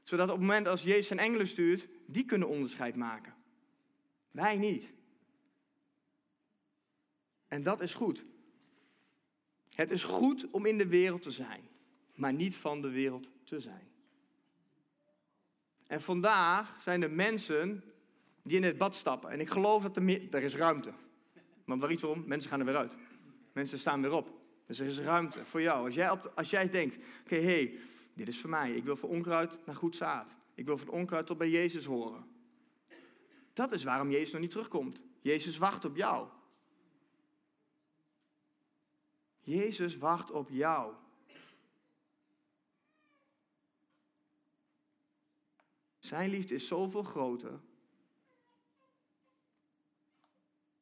Zodat 0.02 0.26
op 0.26 0.32
het 0.32 0.40
moment 0.40 0.68
als 0.68 0.82
Jezus 0.82 1.06
zijn 1.06 1.18
engelen 1.18 1.46
stuurt, 1.46 1.88
die 2.06 2.24
kunnen 2.24 2.48
onderscheid 2.48 2.96
maken. 2.96 3.34
Wij 4.30 4.56
niet. 4.56 4.92
En 7.48 7.62
dat 7.62 7.80
is 7.80 7.94
goed. 7.94 8.24
Het 9.74 9.90
is 9.90 10.04
goed 10.04 10.50
om 10.50 10.66
in 10.66 10.78
de 10.78 10.86
wereld 10.86 11.22
te 11.22 11.30
zijn, 11.30 11.68
maar 12.14 12.32
niet 12.32 12.56
van 12.56 12.82
de 12.82 12.90
wereld 12.90 13.28
te 13.44 13.60
zijn. 13.60 13.88
En 15.86 16.00
vandaag 16.00 16.82
zijn 16.82 17.02
er 17.02 17.10
mensen 17.10 17.84
die 18.42 18.56
in 18.56 18.62
het 18.62 18.78
bad 18.78 18.94
stappen. 18.94 19.30
En 19.30 19.40
ik 19.40 19.48
geloof 19.48 19.82
dat 19.82 19.96
er 19.96 20.34
er 20.34 20.42
is 20.42 20.56
ruimte. 20.56 20.92
Maar 21.64 21.78
waar 21.78 21.92
iets 21.92 22.04
om, 22.04 22.24
mensen 22.26 22.50
gaan 22.50 22.60
er 22.60 22.66
weer 22.66 22.76
uit. 22.76 22.92
Mensen 23.52 23.78
staan 23.78 24.02
weer 24.02 24.12
op. 24.12 24.38
Dus 24.66 24.78
er 24.78 24.86
is 24.86 24.98
ruimte 24.98 25.44
voor 25.44 25.62
jou. 25.62 25.84
Als 25.84 25.94
jij, 25.94 26.10
op 26.10 26.32
als 26.34 26.50
jij 26.50 26.70
denkt, 26.70 26.98
oké, 27.24 27.40
hey, 27.40 27.78
dit 28.14 28.28
is 28.28 28.40
voor 28.40 28.50
mij. 28.50 28.72
Ik 28.72 28.84
wil 28.84 28.96
van 28.96 29.08
onkruid 29.08 29.58
naar 29.66 29.76
goed 29.76 29.96
zaad. 29.96 30.34
Ik 30.54 30.66
wil 30.66 30.78
van 30.78 30.88
onkruid 30.88 31.26
tot 31.26 31.38
bij 31.38 31.50
Jezus 31.50 31.84
horen. 31.84 32.26
Dat 33.52 33.72
is 33.72 33.84
waarom 33.84 34.10
Jezus 34.10 34.32
nog 34.32 34.40
niet 34.40 34.50
terugkomt. 34.50 35.02
Jezus 35.20 35.58
wacht 35.58 35.84
op 35.84 35.96
jou. 35.96 36.28
Jezus 39.48 39.96
wacht 39.96 40.30
op 40.30 40.48
jou. 40.50 40.94
Zijn 45.98 46.30
liefde 46.30 46.54
is 46.54 46.66
zoveel 46.66 47.02
groter 47.02 47.60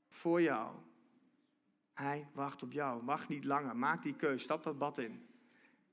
voor 0.09 0.43
jou. 0.43 0.77
Hij 1.93 2.29
wacht 2.33 2.63
op 2.63 2.73
jou. 2.73 3.05
Wacht 3.05 3.29
niet 3.29 3.45
langer. 3.45 3.77
Maak 3.77 4.03
die 4.03 4.15
keus. 4.15 4.43
Stap 4.43 4.63
dat 4.63 4.79
bad 4.79 4.99
in. 4.99 5.27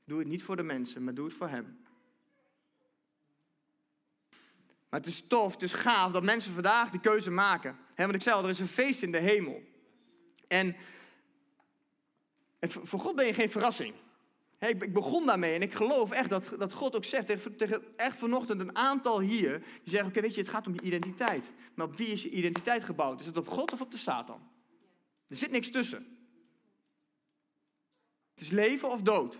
Doe 0.03 0.19
het 0.19 0.27
niet 0.27 0.43
voor 0.43 0.55
de 0.55 0.63
mensen, 0.63 1.03
maar 1.03 1.13
doe 1.13 1.25
het 1.25 1.33
voor 1.33 1.49
hem. 1.49 1.81
Maar 4.89 4.99
het 4.99 5.05
is 5.05 5.27
tof, 5.27 5.53
het 5.53 5.61
is 5.61 5.73
gaaf 5.73 6.11
dat 6.11 6.23
mensen 6.23 6.53
vandaag 6.53 6.91
die 6.91 6.99
keuze 6.99 7.31
maken. 7.31 7.77
Want 7.95 8.13
ik 8.13 8.21
zei 8.21 8.35
al, 8.35 8.43
er 8.43 8.49
is 8.49 8.59
een 8.59 8.67
feest 8.67 9.01
in 9.01 9.11
de 9.11 9.19
hemel. 9.19 9.63
En 10.47 10.75
voor 12.71 12.99
God 12.99 13.15
ben 13.15 13.25
je 13.25 13.33
geen 13.33 13.51
verrassing. 13.51 13.93
ik 14.59 14.93
begon 14.93 15.25
daarmee 15.25 15.55
en 15.55 15.61
ik 15.61 15.73
geloof 15.73 16.11
echt 16.11 16.29
dat, 16.29 16.55
dat 16.57 16.73
God 16.73 16.95
ook 16.95 17.05
zegt 17.05 17.25
tegen, 17.25 17.55
tegen 17.55 17.83
echt 17.95 18.17
vanochtend 18.17 18.59
een 18.59 18.75
aantal 18.75 19.19
hier. 19.19 19.59
Die 19.59 19.91
zeggen, 19.91 20.09
oké 20.09 20.21
weet 20.21 20.35
je, 20.35 20.41
het 20.41 20.49
gaat 20.49 20.67
om 20.67 20.73
je 20.73 20.81
identiteit. 20.81 21.53
Maar 21.73 21.85
op 21.85 21.97
wie 21.97 22.07
is 22.07 22.23
je 22.23 22.29
identiteit 22.29 22.83
gebouwd? 22.83 23.19
Is 23.19 23.25
het 23.25 23.37
op 23.37 23.47
God 23.47 23.73
of 23.73 23.81
op 23.81 23.91
de 23.91 23.97
Satan? 23.97 24.41
Er 25.27 25.35
zit 25.35 25.51
niks 25.51 25.71
tussen. 25.71 26.07
Het 28.33 28.43
is 28.43 28.49
leven 28.49 28.91
of 28.91 29.01
dood. 29.01 29.39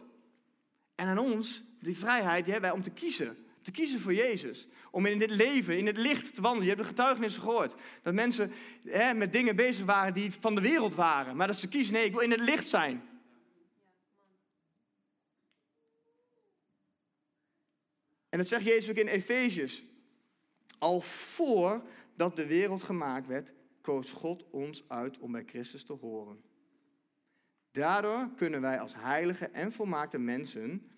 En 0.95 1.07
aan 1.07 1.17
ons, 1.17 1.63
die 1.79 1.97
vrijheid, 1.97 2.43
die 2.43 2.53
hebben 2.53 2.69
wij 2.69 2.79
om 2.79 2.85
te 2.85 2.91
kiezen. 2.91 3.37
Te 3.61 3.71
kiezen 3.71 3.99
voor 3.99 4.13
Jezus. 4.13 4.67
Om 4.91 5.05
in 5.05 5.19
dit 5.19 5.29
leven, 5.29 5.77
in 5.77 5.85
het 5.85 5.97
licht 5.97 6.35
te 6.35 6.41
wandelen. 6.41 6.67
Je 6.67 6.73
hebt 6.73 6.81
de 6.81 6.87
getuigenissen 6.87 7.41
gehoord. 7.41 7.75
Dat 8.01 8.13
mensen 8.13 8.51
hè, 8.83 9.13
met 9.13 9.31
dingen 9.31 9.55
bezig 9.55 9.85
waren 9.85 10.13
die 10.13 10.31
van 10.39 10.55
de 10.55 10.61
wereld 10.61 10.95
waren. 10.95 11.35
Maar 11.35 11.47
dat 11.47 11.59
ze 11.59 11.67
kiezen, 11.67 11.93
nee, 11.93 12.05
ik 12.05 12.11
wil 12.11 12.21
in 12.21 12.31
het 12.31 12.39
licht 12.39 12.69
zijn. 12.69 13.03
En 18.33 18.39
dat 18.39 18.47
zegt 18.47 18.65
Jezus 18.65 18.89
ook 18.89 18.95
in 18.95 19.07
Efeziërs. 19.07 19.83
Al 20.77 21.01
voordat 21.01 22.35
de 22.35 22.47
wereld 22.47 22.83
gemaakt 22.83 23.27
werd, 23.27 23.53
koos 23.81 24.11
God 24.11 24.45
ons 24.49 24.83
uit 24.87 25.19
om 25.19 25.31
bij 25.31 25.43
Christus 25.45 25.83
te 25.83 25.93
horen. 25.93 26.41
Daardoor 27.71 28.29
kunnen 28.35 28.61
wij 28.61 28.79
als 28.79 28.93
heilige 28.95 29.45
en 29.45 29.71
volmaakte 29.71 30.17
mensen 30.17 30.91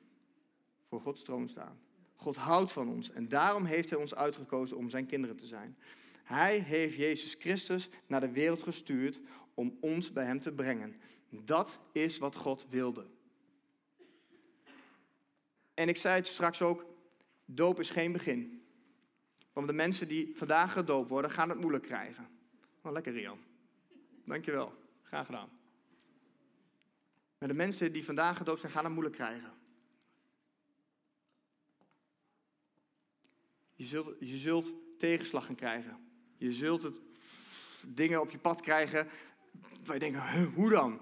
voor 0.88 1.02
Gods 1.02 1.24
troon 1.24 1.48
staan. 1.48 1.80
God 2.16 2.36
houdt 2.36 2.72
van 2.72 2.90
ons 2.90 3.12
en 3.12 3.28
daarom 3.28 3.66
heeft 3.66 3.90
Hij 3.90 4.00
ons 4.00 4.16
uitgekozen 4.16 4.78
om 4.78 4.90
Zijn 4.90 5.06
kinderen 5.06 5.36
te 5.36 5.46
zijn. 5.46 5.78
Hij 6.24 6.60
heeft 6.60 6.96
Jezus 6.96 7.36
Christus 7.40 7.90
naar 8.08 8.22
de 8.22 8.32
wereld 8.32 8.64
gestuurd 8.64 9.20
om 9.54 9.78
ons 9.80 10.12
bij 10.12 10.26
Hem 10.26 10.40
te 10.40 10.54
brengen. 10.54 10.96
Dat 11.30 11.80
is 11.92 12.18
wat 12.18 12.36
God 12.36 12.66
wilde. 12.70 13.06
En 15.74 15.90
ik 15.90 15.98
zei 15.98 16.16
het 16.16 16.28
straks 16.28 16.62
ook, 16.62 16.94
doop 17.46 17.80
is 17.80 17.90
geen 17.90 18.12
begin. 18.12 18.64
Want 19.54 19.68
de 19.68 19.74
mensen 19.74 20.08
die 20.08 20.38
vandaag 20.38 20.74
gedoopt 20.74 21.10
worden, 21.10 21.32
gaan 21.32 21.50
het 21.50 21.60
moeilijk 21.60 21.84
krijgen. 21.84 22.28
Oh, 22.82 22.92
lekker 22.92 23.14
Rian. 23.14 23.40
Dankjewel. 24.26 24.74
Graag 25.04 25.26
gedaan. 25.26 25.50
Maar 27.38 27.48
de 27.48 27.54
mensen 27.54 27.94
die 27.94 28.06
vandaag 28.06 28.38
gedoopt 28.38 28.60
zijn, 28.60 28.72
gaan 28.72 28.84
het 28.84 28.94
moeilijk 28.94 29.16
krijgen. 29.16 29.54
Je 33.76 33.86
zult, 33.86 34.16
je 34.20 34.38
zult 34.38 34.74
tegenslag 34.98 35.46
gaan 35.46 35.56
krijgen. 35.56 35.98
Je 36.38 36.52
zult 36.52 36.84
het, 36.84 37.00
dingen 37.82 38.22
op 38.22 38.30
je 38.30 38.38
pad 38.38 38.62
krijgen 38.62 39.08
waar 39.86 39.94
je 39.94 40.12
denkt, 40.12 40.20
hoe 40.56 40.70
dan? 40.70 41.00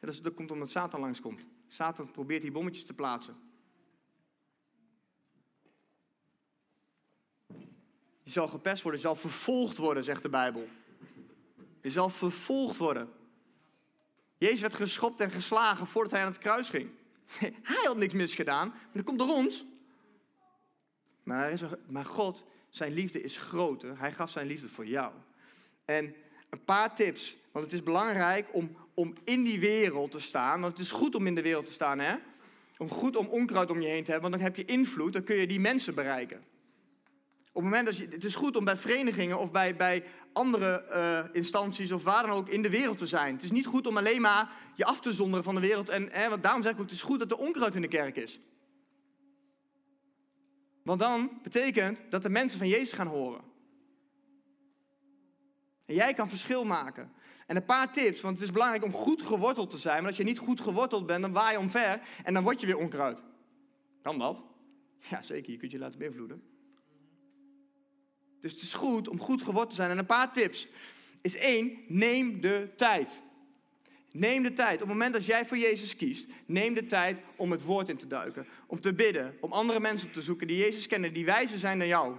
Ja, 0.00 0.10
dat 0.22 0.34
komt 0.34 0.50
omdat 0.50 0.70
Satan 0.70 1.00
langskomt. 1.00 1.46
Satan 1.66 2.10
probeert 2.10 2.42
die 2.42 2.52
bommetjes 2.52 2.84
te 2.84 2.94
plaatsen. 2.94 3.36
Je 8.26 8.32
zal 8.32 8.48
gepest 8.48 8.82
worden, 8.82 9.00
je 9.00 9.06
zal 9.06 9.16
vervolgd 9.16 9.76
worden, 9.76 10.04
zegt 10.04 10.22
de 10.22 10.28
Bijbel. 10.28 10.68
Je 11.80 11.90
zal 11.90 12.10
vervolgd 12.10 12.76
worden. 12.76 13.08
Jezus 14.38 14.60
werd 14.60 14.74
geschopt 14.74 15.20
en 15.20 15.30
geslagen 15.30 15.86
voordat 15.86 16.12
hij 16.12 16.20
aan 16.20 16.26
het 16.26 16.38
kruis 16.38 16.68
ging. 16.68 16.90
Hij 17.62 17.84
had 17.84 17.96
niks 17.96 18.12
misgedaan, 18.12 18.68
maar 18.68 18.90
dat 18.92 19.04
komt 19.04 19.18
door 19.18 19.28
ons. 19.28 19.64
Maar, 21.22 21.50
is 21.50 21.60
maar 21.88 22.04
God, 22.04 22.44
zijn 22.68 22.92
liefde 22.92 23.22
is 23.22 23.36
groter. 23.36 23.98
Hij 23.98 24.12
gaf 24.12 24.30
zijn 24.30 24.46
liefde 24.46 24.68
voor 24.68 24.86
jou. 24.86 25.12
En 25.84 26.14
een 26.50 26.64
paar 26.64 26.94
tips, 26.94 27.36
want 27.52 27.64
het 27.64 27.74
is 27.74 27.82
belangrijk 27.82 28.48
om, 28.52 28.76
om 28.94 29.14
in 29.24 29.42
die 29.42 29.60
wereld 29.60 30.10
te 30.10 30.20
staan. 30.20 30.60
Want 30.60 30.78
het 30.78 30.86
is 30.86 30.92
goed 30.92 31.14
om 31.14 31.26
in 31.26 31.34
de 31.34 31.42
wereld 31.42 31.66
te 31.66 31.72
staan, 31.72 31.98
hè? 31.98 32.16
Om 32.78 32.88
goed 32.88 33.16
om 33.16 33.26
onkruid 33.26 33.70
om 33.70 33.80
je 33.80 33.88
heen 33.88 34.04
te 34.04 34.10
hebben, 34.10 34.30
want 34.30 34.42
dan 34.42 34.52
heb 34.52 34.66
je 34.66 34.72
invloed, 34.72 35.12
dan 35.12 35.24
kun 35.24 35.36
je 35.36 35.46
die 35.46 35.60
mensen 35.60 35.94
bereiken. 35.94 36.44
Op 37.56 37.62
het 37.62 37.70
moment 37.70 37.86
dat 37.86 37.96
je, 37.96 38.08
het 38.10 38.24
is 38.24 38.34
goed 38.34 38.56
om 38.56 38.64
bij 38.64 38.76
verenigingen 38.76 39.38
of 39.38 39.50
bij, 39.50 39.76
bij 39.76 40.04
andere 40.32 40.84
uh, 40.90 41.34
instanties 41.34 41.92
of 41.92 42.02
waar 42.02 42.26
dan 42.26 42.36
ook 42.36 42.48
in 42.48 42.62
de 42.62 42.70
wereld 42.70 42.98
te 42.98 43.06
zijn. 43.06 43.34
Het 43.34 43.42
is 43.42 43.50
niet 43.50 43.66
goed 43.66 43.86
om 43.86 43.96
alleen 43.96 44.20
maar 44.20 44.50
je 44.74 44.84
af 44.84 45.00
te 45.00 45.12
zonderen 45.12 45.44
van 45.44 45.54
de 45.54 45.60
wereld. 45.60 45.88
En, 45.88 46.08
hè, 46.10 46.28
want 46.28 46.42
daarom 46.42 46.62
zeg 46.62 46.72
ik 46.72 46.78
ook, 46.78 46.84
het 46.84 46.94
is 46.94 47.02
goed 47.02 47.18
dat 47.18 47.30
er 47.30 47.36
onkruid 47.36 47.74
in 47.74 47.80
de 47.80 47.88
kerk 47.88 48.16
is. 48.16 48.40
Want 50.82 51.00
dan 51.00 51.38
betekent 51.42 52.00
dat 52.08 52.22
de 52.22 52.28
mensen 52.28 52.58
van 52.58 52.68
Jezus 52.68 52.92
gaan 52.92 53.06
horen. 53.06 53.40
En 55.86 55.94
jij 55.94 56.14
kan 56.14 56.28
verschil 56.28 56.64
maken. 56.64 57.12
En 57.46 57.56
een 57.56 57.64
paar 57.64 57.92
tips, 57.92 58.20
want 58.20 58.34
het 58.34 58.44
is 58.44 58.52
belangrijk 58.52 58.84
om 58.84 58.92
goed 58.92 59.22
geworteld 59.22 59.70
te 59.70 59.78
zijn. 59.78 59.98
Maar 59.98 60.06
als 60.06 60.16
je 60.16 60.24
niet 60.24 60.38
goed 60.38 60.60
geworteld 60.60 61.06
bent, 61.06 61.22
dan 61.22 61.32
waai 61.32 61.52
je 61.52 61.58
omver 61.58 62.00
en 62.24 62.34
dan 62.34 62.42
word 62.42 62.60
je 62.60 62.66
weer 62.66 62.78
onkruid. 62.78 63.22
Kan 64.02 64.18
dat? 64.18 64.42
Ja, 65.10 65.22
zeker. 65.22 65.52
Je 65.52 65.58
kunt 65.58 65.72
je 65.72 65.78
laten 65.78 65.98
beïnvloeden. 65.98 66.54
Dus 68.46 68.54
het 68.54 68.64
is 68.64 68.74
goed 68.74 69.08
om 69.08 69.20
goed 69.20 69.42
geworden 69.42 69.68
te 69.68 69.74
zijn. 69.74 69.90
En 69.90 69.98
een 69.98 70.06
paar 70.06 70.32
tips. 70.32 70.68
Is 71.20 71.36
één, 71.36 71.78
neem 71.88 72.40
de 72.40 72.68
tijd. 72.76 73.22
Neem 74.12 74.42
de 74.42 74.52
tijd. 74.52 74.74
Op 74.74 74.80
het 74.80 74.88
moment 74.88 75.12
dat 75.12 75.26
jij 75.26 75.46
voor 75.46 75.56
Jezus 75.56 75.96
kiest, 75.96 76.30
neem 76.44 76.74
de 76.74 76.86
tijd 76.86 77.22
om 77.36 77.50
het 77.50 77.62
woord 77.62 77.88
in 77.88 77.96
te 77.96 78.06
duiken. 78.06 78.46
Om 78.66 78.80
te 78.80 78.94
bidden. 78.94 79.36
Om 79.40 79.52
andere 79.52 79.80
mensen 79.80 80.08
op 80.08 80.14
te 80.14 80.22
zoeken 80.22 80.46
die 80.46 80.56
Jezus 80.56 80.86
kennen, 80.86 81.12
die 81.12 81.24
wijzer 81.24 81.58
zijn 81.58 81.78
dan 81.78 81.86
jou. 81.86 82.16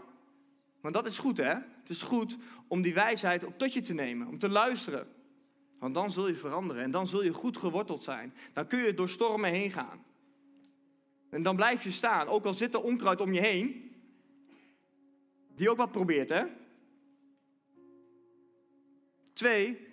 Want 0.81 0.93
dat 0.93 1.05
is 1.05 1.17
goed, 1.17 1.37
hè? 1.37 1.53
Het 1.53 1.89
is 1.89 2.01
goed 2.01 2.37
om 2.67 2.81
die 2.81 2.93
wijsheid 2.93 3.43
op 3.43 3.57
tot 3.57 3.73
je 3.73 3.81
te 3.81 3.93
nemen. 3.93 4.27
Om 4.27 4.39
te 4.39 4.49
luisteren. 4.49 5.07
Want 5.79 5.93
dan 5.93 6.11
zul 6.11 6.27
je 6.27 6.35
veranderen. 6.35 6.83
En 6.83 6.91
dan 6.91 7.07
zul 7.07 7.23
je 7.23 7.33
goed 7.33 7.57
geworteld 7.57 8.03
zijn. 8.03 8.33
Dan 8.53 8.67
kun 8.67 8.79
je 8.79 8.93
door 8.93 9.09
stormen 9.09 9.49
heen 9.49 9.71
gaan. 9.71 10.03
En 11.29 11.41
dan 11.41 11.55
blijf 11.55 11.83
je 11.83 11.91
staan. 11.91 12.27
Ook 12.27 12.45
al 12.45 12.53
zit 12.53 12.73
er 12.73 12.81
onkruid 12.81 13.21
om 13.21 13.33
je 13.33 13.41
heen. 13.41 13.87
Die 15.57 15.69
ook 15.69 15.77
wat 15.77 15.91
probeert, 15.91 16.29
hè? 16.29 16.43
Twee, 19.33 19.87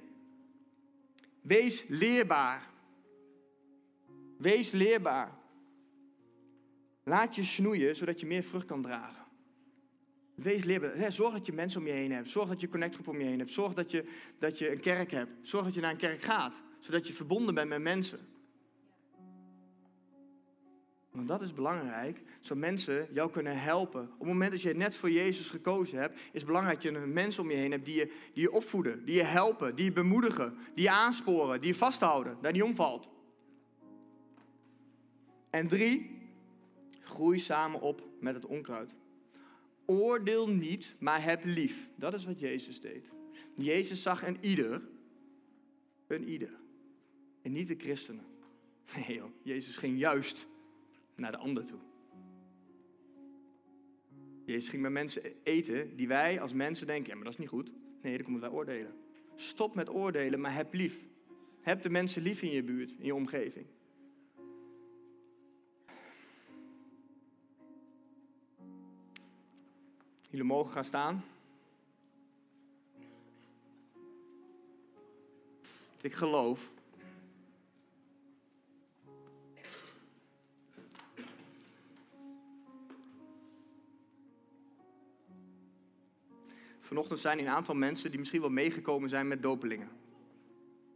wees 1.40 1.85
leerbaar. 1.88 2.70
Wees 4.38 4.70
leerbaar. 4.70 5.38
Laat 7.05 7.35
je 7.35 7.42
snoeien, 7.42 7.96
zodat 7.96 8.20
je 8.20 8.27
meer 8.27 8.42
vrucht 8.42 8.66
kan 8.66 8.83
dragen. 8.83 9.24
Wees 10.35 10.64
leerbaar. 10.64 11.12
Zorg 11.12 11.33
dat 11.33 11.46
je 11.46 11.53
mensen 11.53 11.81
om 11.81 11.87
je 11.87 11.92
heen 11.92 12.12
hebt. 12.12 12.29
Zorg 12.29 12.48
dat 12.48 12.61
je 12.61 12.68
connectgroep 12.68 13.09
om 13.09 13.20
je 13.20 13.27
heen 13.27 13.38
hebt. 13.38 13.50
Zorg 13.50 13.74
dat 13.74 13.90
je, 13.90 14.05
dat 14.38 14.59
je 14.59 14.70
een 14.70 14.81
kerk 14.81 15.11
hebt. 15.11 15.31
Zorg 15.42 15.64
dat 15.64 15.74
je 15.74 15.81
naar 15.81 15.90
een 15.90 15.96
kerk 15.96 16.22
gaat, 16.22 16.61
zodat 16.79 17.07
je 17.07 17.12
verbonden 17.12 17.55
bent 17.55 17.68
met 17.68 17.83
mensen. 17.83 18.34
Want 21.14 21.29
dat 21.29 21.42
is 21.42 21.53
belangrijk, 21.53 22.22
zodat 22.40 22.59
mensen 22.59 23.09
jou 23.12 23.31
kunnen 23.31 23.61
helpen. 23.61 24.03
Op 24.03 24.18
het 24.18 24.29
moment 24.29 24.50
dat 24.50 24.62
je 24.62 24.74
net 24.74 24.96
voor 24.96 25.11
Jezus 25.11 25.46
gekozen 25.46 25.98
hebt, 25.98 26.14
is 26.14 26.20
het 26.33 26.46
belangrijk 26.46 26.83
dat 26.83 26.92
je 26.92 26.98
een 26.98 27.12
mensen 27.12 27.42
om 27.42 27.50
je 27.50 27.57
heen 27.57 27.70
hebt 27.70 27.85
die 27.85 27.94
je, 27.94 28.12
die 28.33 28.42
je 28.42 28.53
opvoeden, 28.53 29.05
die 29.05 29.14
je 29.14 29.22
helpen, 29.22 29.74
die 29.74 29.85
je 29.85 29.92
bemoedigen, 29.92 30.57
die 30.74 30.85
je 30.85 30.90
aansporen, 30.90 31.61
die 31.61 31.70
je 31.70 31.79
vasthouden, 31.79 32.37
daar 32.40 32.53
niet 32.53 32.62
omvalt. 32.62 33.09
En 35.50 35.68
drie, 35.68 36.18
groei 37.00 37.38
samen 37.38 37.81
op 37.81 38.09
met 38.20 38.35
het 38.35 38.46
onkruid. 38.46 38.94
Oordeel 39.85 40.48
niet, 40.48 40.94
maar 40.98 41.24
heb 41.24 41.44
lief. 41.44 41.88
Dat 41.96 42.14
is 42.14 42.24
wat 42.24 42.40
Jezus 42.40 42.81
deed. 42.81 43.11
Jezus 43.55 44.03
zag 44.03 44.27
een 44.27 44.38
ieder, 44.40 44.83
een 46.07 46.29
ieder. 46.29 46.50
En 47.42 47.53
niet 47.53 47.68
de 47.68 47.77
christenen. 47.79 48.24
Nee 48.96 49.16
joh, 49.16 49.31
Jezus 49.42 49.77
ging 49.77 49.98
juist 49.98 50.46
naar 51.14 51.31
de 51.31 51.38
ander 51.38 51.64
toe. 51.64 51.79
Jezus 54.44 54.68
ging 54.68 54.83
met 54.83 54.92
mensen 54.92 55.22
eten 55.42 55.96
die 55.96 56.09
wij 56.09 56.40
als 56.40 56.53
mensen 56.53 56.87
denken, 56.87 57.09
ja 57.09 57.14
maar 57.14 57.24
dat 57.24 57.33
is 57.33 57.38
niet 57.38 57.48
goed. 57.48 57.70
Nee, 58.03 58.16
dan 58.16 58.24
komen 58.24 58.40
wij 58.40 58.50
oordelen. 58.50 58.94
Stop 59.35 59.74
met 59.74 59.88
oordelen, 59.88 60.40
maar 60.40 60.55
heb 60.55 60.72
lief. 60.72 60.98
Heb 61.61 61.83
de 61.83 61.90
mensen 61.90 62.22
lief 62.22 62.42
in 62.42 62.50
je 62.50 62.62
buurt, 62.62 62.90
in 62.90 63.05
je 63.05 63.14
omgeving. 63.14 63.66
Jullie 70.31 70.46
mogen 70.46 70.72
gaan 70.72 70.85
staan. 70.85 71.24
Ik 76.00 76.14
geloof 76.14 76.73
Vanochtend 86.94 87.20
zijn 87.20 87.38
een 87.38 87.48
aantal 87.48 87.74
mensen 87.74 88.11
die 88.11 88.18
misschien 88.18 88.40
wel 88.40 88.50
meegekomen 88.50 89.09
zijn 89.09 89.28
met 89.28 89.42
dopelingen. 89.42 89.88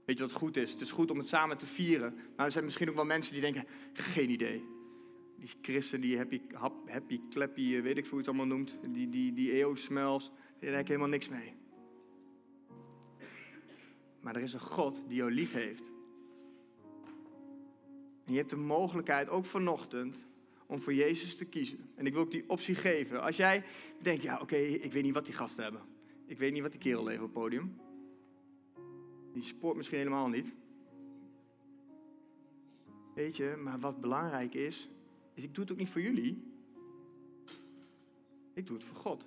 Weet 0.04 0.18
je 0.18 0.24
wat 0.24 0.32
goed 0.32 0.56
is? 0.56 0.70
Het 0.70 0.80
is 0.80 0.90
goed 0.90 1.10
om 1.10 1.18
het 1.18 1.28
samen 1.28 1.58
te 1.58 1.66
vieren. 1.66 2.14
Maar 2.36 2.46
er 2.46 2.52
zijn 2.52 2.64
misschien 2.64 2.88
ook 2.88 2.94
wel 2.94 3.04
mensen 3.04 3.32
die 3.32 3.40
denken, 3.40 3.66
geen 3.92 4.30
idee. 4.30 4.64
Die 5.36 5.48
christen, 5.60 6.00
die 6.00 6.16
happy, 6.16 6.40
happy 6.86 7.20
clappy, 7.30 7.82
weet 7.82 7.96
ik 7.96 8.04
hoe 8.04 8.12
je 8.12 8.16
het 8.16 8.28
allemaal 8.28 8.56
noemt. 8.56 8.78
Die, 8.90 9.08
die, 9.08 9.32
die 9.32 9.52
eeuwsmels, 9.52 10.30
daar 10.60 10.70
heb 10.70 10.80
ik 10.80 10.86
helemaal 10.86 11.08
niks 11.08 11.28
mee. 11.28 11.56
Maar 14.20 14.36
er 14.36 14.42
is 14.42 14.52
een 14.52 14.60
God 14.60 15.02
die 15.06 15.16
jou 15.16 15.30
lief 15.30 15.52
heeft. 15.52 15.90
En 18.24 18.32
je 18.32 18.38
hebt 18.38 18.50
de 18.50 18.56
mogelijkheid, 18.56 19.28
ook 19.28 19.44
vanochtend, 19.44 20.27
om 20.68 20.80
voor 20.80 20.94
Jezus 20.94 21.36
te 21.36 21.44
kiezen. 21.44 21.78
En 21.94 22.06
ik 22.06 22.12
wil 22.12 22.22
ook 22.22 22.30
die 22.30 22.44
optie 22.48 22.74
geven. 22.74 23.22
Als 23.22 23.36
jij 23.36 23.64
denkt, 24.02 24.22
ja 24.22 24.38
oké, 24.40 24.56
ik 24.56 24.92
weet 24.92 25.02
niet 25.02 25.14
wat 25.14 25.24
die 25.24 25.34
gasten 25.34 25.62
hebben. 25.62 25.82
Ik 26.26 26.38
weet 26.38 26.52
niet 26.52 26.62
wat 26.62 26.70
die 26.70 26.80
kerel 26.80 27.06
heeft 27.06 27.20
op 27.20 27.24
het 27.24 27.34
podium. 27.34 27.76
Die 29.32 29.42
sport 29.42 29.76
misschien 29.76 29.98
helemaal 29.98 30.28
niet. 30.28 30.54
Weet 33.14 33.36
je, 33.36 33.56
maar 33.62 33.80
wat 33.80 34.00
belangrijk 34.00 34.54
is, 34.54 34.88
is 35.34 35.42
ik 35.42 35.54
doe 35.54 35.64
het 35.64 35.72
ook 35.72 35.78
niet 35.78 35.88
voor 35.88 36.00
jullie. 36.00 36.42
Ik 38.52 38.66
doe 38.66 38.76
het 38.76 38.84
voor 38.86 38.96
God. 38.96 39.26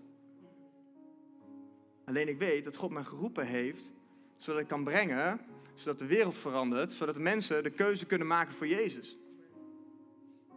Alleen 2.04 2.28
ik 2.28 2.38
weet 2.38 2.64
dat 2.64 2.76
God 2.76 2.92
mij 2.92 3.04
geroepen 3.04 3.48
heeft, 3.48 3.92
zodat 4.36 4.62
ik 4.62 4.68
kan 4.68 4.84
brengen, 4.84 5.40
zodat 5.74 6.00
de 6.00 6.06
wereld 6.06 6.38
verandert, 6.38 6.92
zodat 6.92 7.16
de 7.16 7.22
mensen 7.22 7.64
de 7.64 7.70
keuze 7.70 8.06
kunnen 8.06 8.28
maken 8.28 8.54
voor 8.54 8.68
Jezus. 8.68 9.18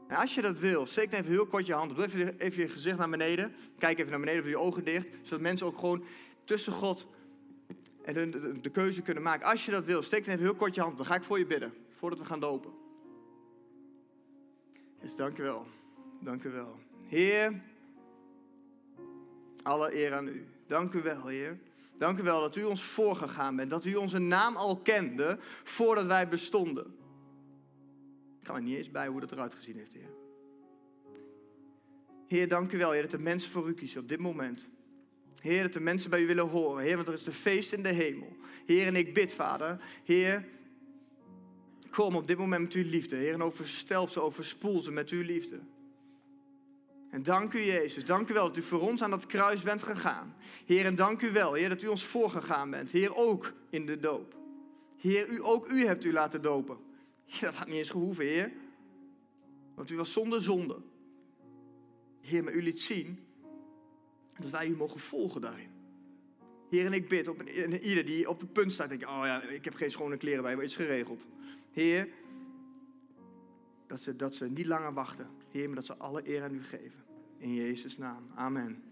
En 0.06 0.16
als 0.16 0.34
je 0.34 0.42
dat 0.42 0.58
wil, 0.58 0.86
steek 0.86 1.10
dan 1.10 1.20
even 1.20 1.32
heel 1.32 1.46
kort 1.46 1.66
je 1.66 1.72
hand 1.72 1.90
op. 1.90 1.96
Doe 1.96 2.06
even, 2.06 2.38
even 2.38 2.62
je 2.62 2.68
gezicht 2.68 2.98
naar 2.98 3.10
beneden. 3.10 3.54
Kijk 3.78 3.98
even 3.98 4.10
naar 4.10 4.20
beneden, 4.20 4.42
doe 4.42 4.50
je 4.50 4.58
ogen 4.58 4.84
dicht. 4.84 5.08
Zodat 5.22 5.40
mensen 5.40 5.66
ook 5.66 5.78
gewoon 5.78 6.04
tussen 6.44 6.72
God 6.72 7.06
en 8.04 8.14
de, 8.14 8.60
de, 8.60 8.70
keuze 8.70 9.02
kunnen 9.02 9.22
maken. 9.22 9.46
Als 9.46 9.64
je 9.64 9.70
dat 9.70 9.84
wil, 9.84 10.02
steek 10.02 10.24
dan 10.24 10.34
even 10.34 10.46
heel 10.46 10.54
kort 10.54 10.74
je 10.74 10.80
hand 10.80 10.92
op. 10.92 10.98
Dan 10.98 11.06
ga 11.06 11.14
ik 11.14 11.22
voor 11.22 11.38
je 11.38 11.46
bidden, 11.46 11.74
voordat 11.90 12.18
we 12.18 12.24
gaan 12.24 12.40
dopen. 12.40 12.72
Dus 15.00 15.16
dank 15.16 15.38
u 15.38 15.42
wel. 15.42 15.66
Dank 16.20 16.44
u 16.44 16.50
wel. 16.50 16.78
Heer, 17.06 17.60
alle 19.62 19.96
eer 19.96 20.14
aan 20.14 20.28
u. 20.28 20.46
Dank 20.66 20.92
u 20.92 21.02
wel, 21.02 21.26
Heer. 21.26 21.58
Dank 21.98 22.18
u 22.18 22.22
wel 22.22 22.40
dat 22.40 22.56
u 22.56 22.64
ons 22.64 22.82
voorgegaan 22.82 23.56
bent. 23.56 23.70
Dat 23.70 23.84
u 23.84 23.94
onze 23.94 24.18
naam 24.18 24.56
al 24.56 24.76
kende 24.76 25.38
voordat 25.62 26.06
wij 26.06 26.28
bestonden. 26.28 26.94
Ik 28.44 28.50
kan 28.50 28.58
er 28.58 28.66
niet 28.68 28.76
eens 28.76 28.90
bij 28.90 29.08
hoe 29.08 29.20
dat 29.20 29.32
eruit 29.32 29.54
gezien 29.54 29.76
heeft, 29.76 29.92
Heer. 29.92 30.10
Heer, 32.26 32.48
dank 32.48 32.72
u 32.72 32.78
wel, 32.78 32.90
Heer, 32.90 33.02
dat 33.02 33.10
de 33.10 33.18
mensen 33.18 33.50
voor 33.50 33.68
u 33.68 33.74
kiezen 33.74 34.00
op 34.00 34.08
dit 34.08 34.18
moment. 34.18 34.68
Heer, 35.40 35.62
dat 35.62 35.72
de 35.72 35.80
mensen 35.80 36.10
bij 36.10 36.22
u 36.22 36.26
willen 36.26 36.48
horen. 36.48 36.84
Heer, 36.84 36.96
want 36.96 37.08
er 37.08 37.14
is 37.14 37.24
de 37.24 37.32
feest 37.32 37.72
in 37.72 37.82
de 37.82 37.88
hemel. 37.88 38.36
Heer, 38.66 38.86
en 38.86 38.96
ik 38.96 39.14
bid, 39.14 39.34
Vader. 39.34 39.80
Heer, 40.04 40.44
kom 41.90 42.16
op 42.16 42.26
dit 42.26 42.38
moment 42.38 42.62
met 42.62 42.72
uw 42.72 42.90
liefde. 42.90 43.16
Heer, 43.16 43.32
en 43.32 43.42
overstelp 43.42 44.10
ze, 44.10 44.20
overspoel 44.20 44.82
ze 44.82 44.92
met 44.92 45.10
uw 45.10 45.22
liefde. 45.22 45.60
En 47.10 47.22
dank 47.22 47.52
u, 47.52 47.60
Jezus. 47.60 48.04
Dank 48.04 48.28
u 48.28 48.34
wel 48.34 48.46
dat 48.46 48.56
u 48.56 48.62
voor 48.62 48.80
ons 48.80 49.02
aan 49.02 49.10
dat 49.10 49.26
kruis 49.26 49.62
bent 49.62 49.82
gegaan. 49.82 50.34
Heer, 50.64 50.84
en 50.84 50.94
dank 50.94 51.22
u 51.22 51.30
wel, 51.30 51.52
Heer, 51.52 51.68
dat 51.68 51.82
u 51.82 51.86
ons 51.86 52.04
voorgegaan 52.04 52.70
bent. 52.70 52.90
Heer, 52.90 53.16
ook 53.16 53.52
in 53.70 53.86
de 53.86 54.00
doop. 54.00 54.36
Heer, 54.96 55.28
u, 55.28 55.44
ook 55.44 55.68
u 55.68 55.86
hebt 55.86 56.04
u 56.04 56.12
laten 56.12 56.42
dopen. 56.42 56.92
Dat 57.40 57.54
had 57.54 57.66
niet 57.66 57.76
eens 57.76 57.90
gehoeven, 57.90 58.24
Heer. 58.24 58.52
Want 59.74 59.90
u 59.90 59.96
was 59.96 60.12
zonder 60.12 60.40
zonde. 60.40 60.80
Heer, 62.20 62.44
maar 62.44 62.52
u 62.52 62.62
liet 62.62 62.80
zien 62.80 63.18
dat 64.38 64.50
wij 64.50 64.68
u 64.68 64.76
mogen 64.76 65.00
volgen 65.00 65.40
daarin. 65.40 65.70
Heer, 66.70 66.86
en 66.86 66.92
ik 66.92 67.08
bid 67.08 67.28
op 67.28 67.42
ieder 67.82 68.04
die 68.04 68.28
op 68.28 68.38
de 68.38 68.46
punt 68.46 68.72
staat, 68.72 68.88
denk 68.88 69.02
oh 69.02 69.20
ja, 69.24 69.42
ik 69.42 69.64
heb 69.64 69.74
geen 69.74 69.90
schone 69.90 70.16
kleren 70.16 70.42
bij, 70.42 70.54
maar 70.56 70.64
iets 70.64 70.76
geregeld. 70.76 71.26
Heer, 71.72 72.08
dat 73.86 74.00
ze, 74.00 74.16
dat 74.16 74.34
ze 74.34 74.50
niet 74.50 74.66
langer 74.66 74.92
wachten. 74.92 75.28
Heer, 75.50 75.66
maar 75.66 75.74
dat 75.74 75.86
ze 75.86 75.96
alle 75.96 76.28
eer 76.28 76.42
aan 76.42 76.54
u 76.54 76.62
geven. 76.62 77.04
In 77.38 77.54
Jezus' 77.54 77.98
naam. 77.98 78.30
Amen. 78.34 78.82